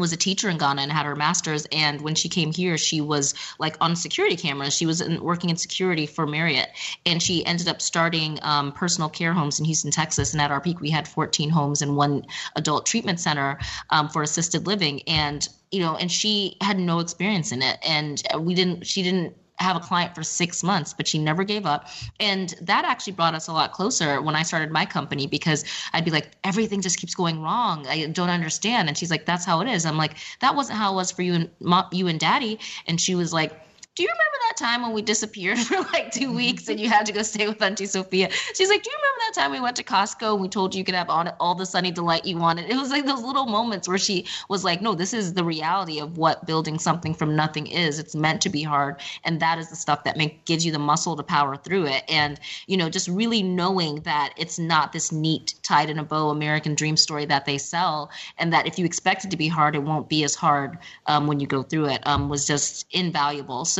[0.00, 1.66] was a teacher in Ghana and had her master's.
[1.72, 4.74] And when she came here, she was like on security cameras.
[4.74, 6.70] She was in, working in security for Marriott,
[7.06, 10.32] and she ended up starting um, personal care homes in Houston, Texas.
[10.32, 12.26] And at our peak, we had 14 homes and one
[12.56, 13.58] adult treatment center
[13.90, 15.02] um, for assisted living.
[15.02, 18.86] And you know, and she had no experience in it, and we didn't.
[18.86, 21.88] She didn't have a client for six months, but she never gave up.
[22.18, 26.04] And that actually brought us a lot closer when I started my company because I'd
[26.04, 27.86] be like, everything just keeps going wrong.
[27.86, 28.88] I don't understand.
[28.88, 29.84] And she's like, that's how it is.
[29.84, 32.58] I'm like, that wasn't how it was for you and mom, you and daddy.
[32.86, 33.52] And she was like,
[33.96, 37.04] do you remember that time when we disappeared for like two weeks and you had
[37.06, 38.30] to go stay with Auntie Sophia?
[38.54, 40.78] She's like, do you remember that time we went to Costco and we told you
[40.78, 42.70] you could have all, all the sunny delight you wanted?
[42.70, 46.00] It was like those little moments where she was like, no, this is the reality
[46.00, 47.98] of what building something from nothing is.
[47.98, 49.00] It's meant to be hard.
[49.24, 52.04] And that is the stuff that make, gives you the muscle to power through it.
[52.08, 52.38] And,
[52.68, 56.74] you know, just really knowing that it's not this neat, tied in a bow American
[56.74, 58.10] dream story that they sell.
[58.38, 61.26] And that if you expect it to be hard, it won't be as hard um,
[61.26, 63.64] when you go through it um, was just invaluable.
[63.64, 63.79] So,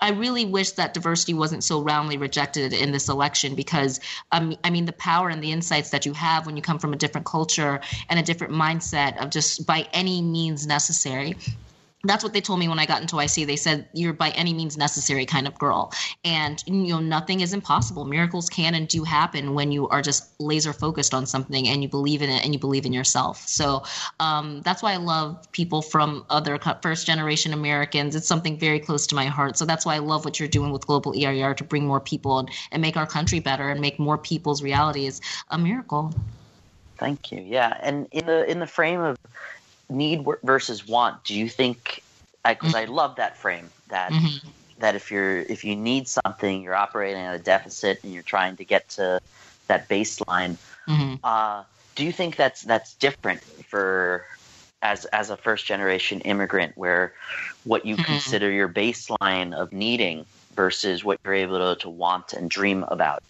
[0.00, 4.00] I really wish that diversity wasn't so roundly rejected in this election because,
[4.32, 6.92] um, I mean, the power and the insights that you have when you come from
[6.92, 11.36] a different culture and a different mindset of just by any means necessary
[12.04, 13.46] that's what they told me when I got into YC.
[13.46, 15.92] They said you're by any means necessary kind of girl,
[16.24, 18.04] and you know nothing is impossible.
[18.04, 21.88] Miracles can and do happen when you are just laser focused on something and you
[21.88, 23.46] believe in it and you believe in yourself.
[23.46, 23.82] So
[24.18, 28.16] um, that's why I love people from other first generation Americans.
[28.16, 29.58] It's something very close to my heart.
[29.58, 32.38] So that's why I love what you're doing with Global EIR to bring more people
[32.38, 35.20] and, and make our country better and make more people's realities
[35.50, 36.14] a miracle.
[36.98, 37.40] Thank you.
[37.40, 39.16] Yeah, and in the in the frame of
[39.90, 42.02] need versus want do you think
[42.46, 42.92] because I, mm-hmm.
[42.92, 44.48] I, love that frame that mm-hmm.
[44.78, 48.56] that if you're if you need something you're operating at a deficit and you're trying
[48.56, 49.20] to get to
[49.66, 50.56] that baseline
[50.88, 51.14] mm-hmm.
[51.22, 51.64] uh,
[51.94, 54.24] do you think that's that's different for
[54.82, 57.12] as as a first generation immigrant where
[57.64, 58.04] what you mm-hmm.
[58.04, 60.24] consider your baseline of needing
[60.54, 63.22] versus what you're able to, to want and dream about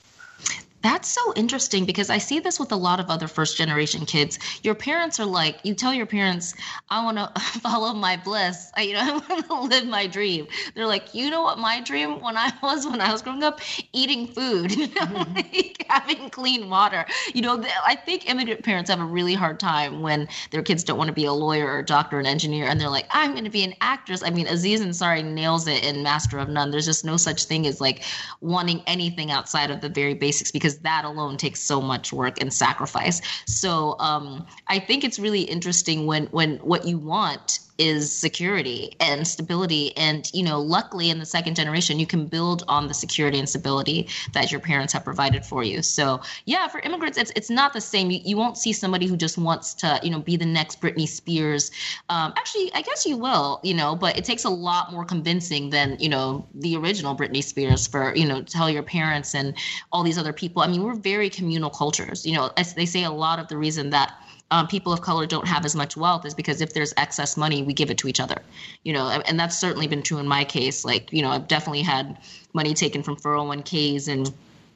[0.83, 4.39] that's so interesting because I see this with a lot of other first generation kids.
[4.63, 6.55] Your parents are like, you tell your parents,
[6.89, 8.71] I want to follow my bliss.
[8.77, 10.47] I, you know, I want to live my dream.
[10.75, 13.61] They're like, you know what my dream when I was when I was growing up,
[13.93, 15.35] eating food, you know, mm-hmm.
[15.35, 17.05] like having clean water.
[17.35, 20.99] You know, I think immigrant parents have a really hard time when their kids don't
[20.99, 23.33] want to be a lawyer or a doctor or an engineer, and they're like, I'm
[23.33, 24.23] going to be an actress.
[24.23, 26.71] I mean, Aziz Ansari nails it in Master of None.
[26.71, 28.03] There's just no such thing as like
[28.41, 32.41] wanting anything outside of the very basics because because that alone takes so much work
[32.41, 33.21] and sacrifice.
[33.47, 39.27] So um, I think it's really interesting when when what you want is security and
[39.27, 39.97] stability.
[39.97, 43.49] And you know luckily in the second generation you can build on the security and
[43.49, 45.83] stability that your parents have provided for you.
[45.83, 48.11] So yeah for immigrants it's it's not the same.
[48.11, 51.09] You, you won't see somebody who just wants to you know be the next britney
[51.09, 51.71] spears.
[52.09, 55.71] Um, actually i guess you will you know but it takes a lot more convincing
[55.71, 59.55] than you know the original britney spears for you know tell your parents and
[59.91, 60.63] all these other people.
[60.63, 62.27] I mean we're very communal cultures.
[62.27, 64.13] You know as they say a lot of the reason that
[64.51, 67.63] um, people of color don't have as much wealth is because if there's excess money,
[67.63, 68.43] we give it to each other.
[68.83, 70.85] You know, and that's certainly been true in my case.
[70.85, 72.19] Like, you know, I've definitely had
[72.53, 74.33] money taken from 401ks and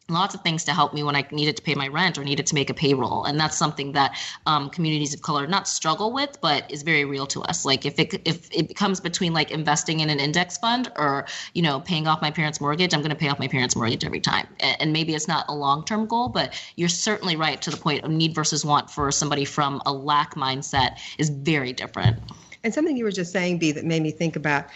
[0.09, 2.47] lots of things to help me when I needed to pay my rent or needed
[2.47, 3.25] to make a payroll.
[3.25, 7.27] And that's something that um, communities of color not struggle with, but is very real
[7.29, 7.65] to us.
[7.65, 11.63] Like if it if it becomes between like investing in an index fund or you
[11.63, 14.21] know paying off my parents' mortgage, I'm going to pay off my parents' mortgage every
[14.21, 14.47] time.
[14.61, 18.05] And maybe it's not a long term goal, but you're certainly right to the point
[18.05, 22.19] of need versus want for somebody from a lack mindset is very different.
[22.63, 24.67] And something you were just saying, Bea, that made me think about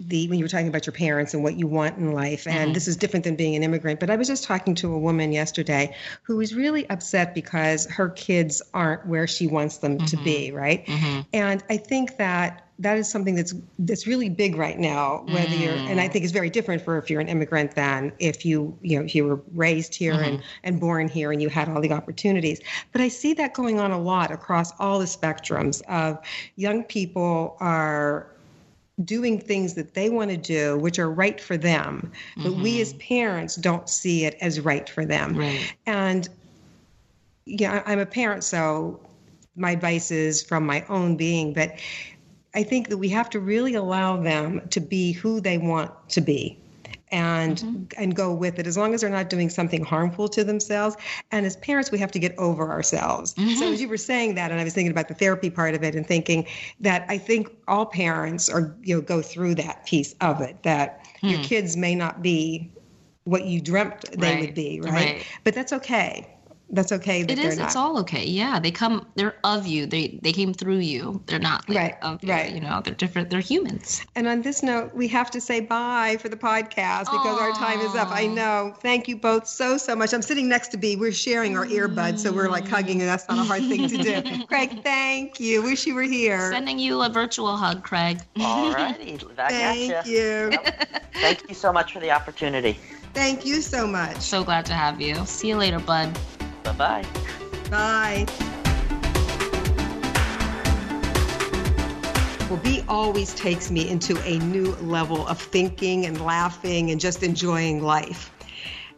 [0.00, 2.56] the when you were talking about your parents and what you want in life and
[2.56, 2.72] mm-hmm.
[2.72, 5.32] this is different than being an immigrant but i was just talking to a woman
[5.32, 10.06] yesterday who was really upset because her kids aren't where she wants them mm-hmm.
[10.06, 10.56] to be mm-hmm.
[10.56, 11.20] right mm-hmm.
[11.32, 15.60] and i think that that is something that's that's really big right now whether mm.
[15.60, 16.12] you're and i mm.
[16.12, 19.14] think it's very different for if you're an immigrant than if you you know if
[19.14, 20.24] you were raised here mm-hmm.
[20.24, 22.60] and and born here and you had all the opportunities
[22.92, 26.18] but i see that going on a lot across all the spectrums of
[26.56, 28.35] young people are
[29.04, 32.12] doing things that they want to do, which are right for them.
[32.36, 32.62] But mm-hmm.
[32.62, 35.36] we as parents don't see it as right for them.
[35.36, 35.74] Right.
[35.86, 36.28] And
[37.44, 39.00] yeah, I'm a parent, so
[39.54, 41.78] my advice is from my own being, but
[42.54, 46.20] I think that we have to really allow them to be who they want to
[46.20, 46.58] be
[47.16, 47.84] and mm-hmm.
[47.96, 50.96] and go with it as long as they're not doing something harmful to themselves
[51.30, 53.54] and as parents we have to get over ourselves mm-hmm.
[53.54, 55.82] so as you were saying that and i was thinking about the therapy part of
[55.82, 56.46] it and thinking
[56.78, 61.06] that i think all parents are you know go through that piece of it that
[61.22, 61.28] hmm.
[61.28, 62.70] your kids may not be
[63.24, 64.40] what you dreamt they right.
[64.40, 64.92] would be right?
[64.92, 66.35] right but that's okay
[66.70, 67.22] that's okay.
[67.22, 67.58] That it is.
[67.58, 68.24] It's all okay.
[68.24, 69.06] Yeah, they come.
[69.14, 69.86] They're of you.
[69.86, 71.22] They they came through you.
[71.26, 71.94] They're not like right.
[72.02, 72.52] Of you, right.
[72.52, 73.30] You know, they're different.
[73.30, 74.04] They're humans.
[74.16, 77.40] And on this note, we have to say bye for the podcast because Aww.
[77.40, 78.08] our time is up.
[78.10, 78.74] I know.
[78.80, 80.12] Thank you both so so much.
[80.12, 80.96] I'm sitting next to Bea.
[80.96, 83.96] We're sharing our earbuds, so we're like hugging, and that's not a hard thing to
[83.96, 84.46] do.
[84.48, 85.62] Craig, thank you.
[85.62, 86.50] Wish you were here.
[86.50, 88.20] Sending you a virtual hug, Craig.
[88.40, 89.18] All righty.
[89.36, 90.50] Thank you.
[91.14, 92.76] Thank you so much for the opportunity.
[93.14, 94.18] Thank you so much.
[94.18, 95.14] So glad to have you.
[95.24, 96.14] See you later, bud.
[96.66, 97.04] Bye-bye.
[97.70, 98.26] Bye.
[102.50, 107.22] Well, Bea always takes me into a new level of thinking and laughing and just
[107.22, 108.32] enjoying life.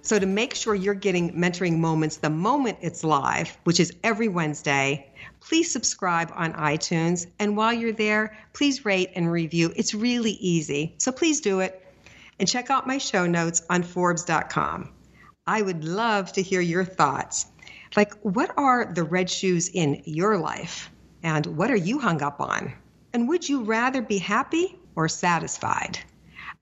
[0.00, 4.28] So, to make sure you're getting mentoring moments the moment it's live, which is every
[4.28, 5.10] Wednesday,
[5.40, 7.26] please subscribe on iTunes.
[7.38, 9.72] And while you're there, please rate and review.
[9.76, 10.94] It's really easy.
[10.96, 11.84] So, please do it.
[12.38, 14.90] And check out my show notes on Forbes.com.
[15.46, 17.46] I would love to hear your thoughts.
[17.97, 20.91] Like, what are the red shoes in your life?
[21.22, 22.72] And what are you hung up on?
[23.12, 25.99] And would you rather be happy or satisfied?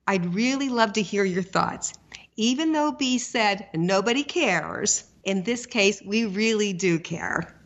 [0.07, 1.93] I'd really love to hear your thoughts.
[2.37, 7.59] Even though Bea said nobody cares, in this case, we really do care.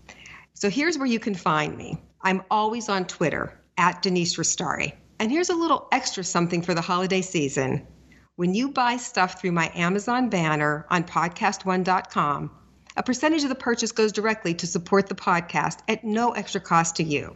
[0.54, 2.02] So here's where you can find me.
[2.22, 4.94] I'm always on Twitter at Denise Restauri.
[5.20, 7.86] And here's a little extra something for the holiday season.
[8.36, 12.50] When you buy stuff through my Amazon banner on podcastone.com,
[12.98, 16.98] a percentage of the purchase goes directly to support the podcast at no extra cost
[16.98, 17.36] to you.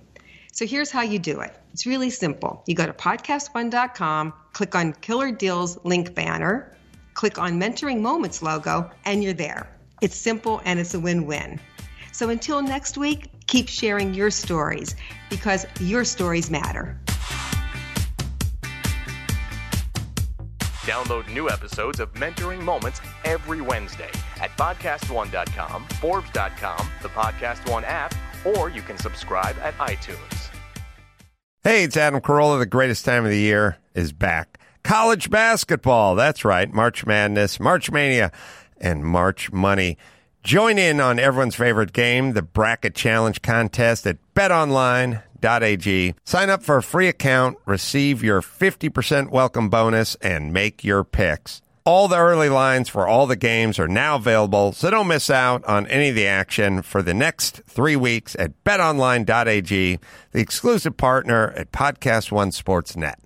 [0.52, 1.56] So here's how you do it.
[1.74, 2.64] It's really simple.
[2.66, 6.76] You go to podcastone.com, click on Killer Deals link banner,
[7.14, 9.70] click on Mentoring Moments logo, and you're there.
[10.02, 11.60] It's simple and it's a win win.
[12.12, 14.96] So until next week, keep sharing your stories
[15.30, 17.00] because your stories matter.
[20.84, 24.12] Download new episodes of Mentoring Moments every Wednesday
[24.42, 28.14] at podcastone.com, Forbes.com, the Podcast One app,
[28.46, 30.50] or you can subscribe at iTunes.
[31.64, 32.60] Hey, it's Adam Carolla.
[32.60, 34.60] The greatest time of the year is back.
[34.84, 36.14] College basketball.
[36.14, 36.72] That's right.
[36.72, 38.32] March Madness, March Mania,
[38.78, 39.98] and March Money.
[40.44, 46.14] Join in on everyone's favorite game, the Bracket Challenge contest at betonline.ag.
[46.24, 51.64] Sign up for a free account, receive your 50% welcome bonus, and make your picks.
[51.88, 55.64] All the early lines for all the games are now available, so don't miss out
[55.66, 60.00] on any of the action for the next three weeks at betonline.ag,
[60.32, 63.20] the exclusive partner at Podcast One Sports Net.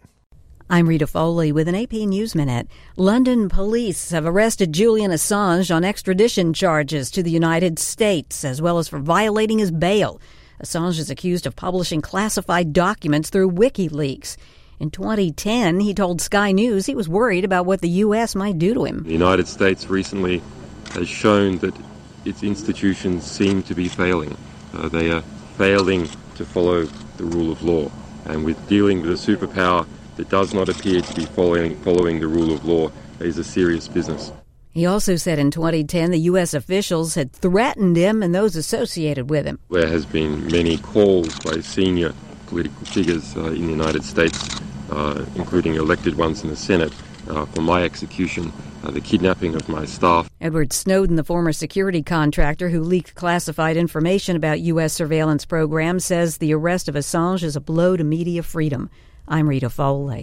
[0.70, 2.68] I'm Rita Foley with an AP News Minute.
[2.98, 8.78] London police have arrested Julian Assange on extradition charges to the United States, as well
[8.78, 10.20] as for violating his bail.
[10.62, 14.36] Assange is accused of publishing classified documents through WikiLeaks.
[14.80, 18.34] In 2010, he told Sky News he was worried about what the U.S.
[18.34, 19.04] might do to him.
[19.04, 20.42] The United States recently
[20.92, 21.76] has shown that
[22.24, 24.38] its institutions seem to be failing.
[24.74, 25.22] Uh, they are
[25.58, 26.84] failing to follow
[27.18, 27.92] the rule of law.
[28.24, 32.28] And with dealing with a superpower that does not appear to be following, following the
[32.28, 34.32] rule of law is a serious business.
[34.72, 36.54] He also said in 2010 the U.S.
[36.54, 39.60] officials had threatened him and those associated with him.
[39.70, 42.14] There has been many calls by senior
[42.50, 44.60] political figures uh, in the United States,
[44.92, 46.94] uh, including elected ones in the Senate,
[47.30, 48.52] uh, for my execution,
[48.84, 50.30] the kidnapping of my staff.
[50.42, 54.94] Edward Snowden, the former security contractor who leaked classified information about U.S.
[54.94, 58.90] surveillance programs, says the arrest of Assange is a blow to media freedom.
[59.28, 60.18] I'm Rita Foley.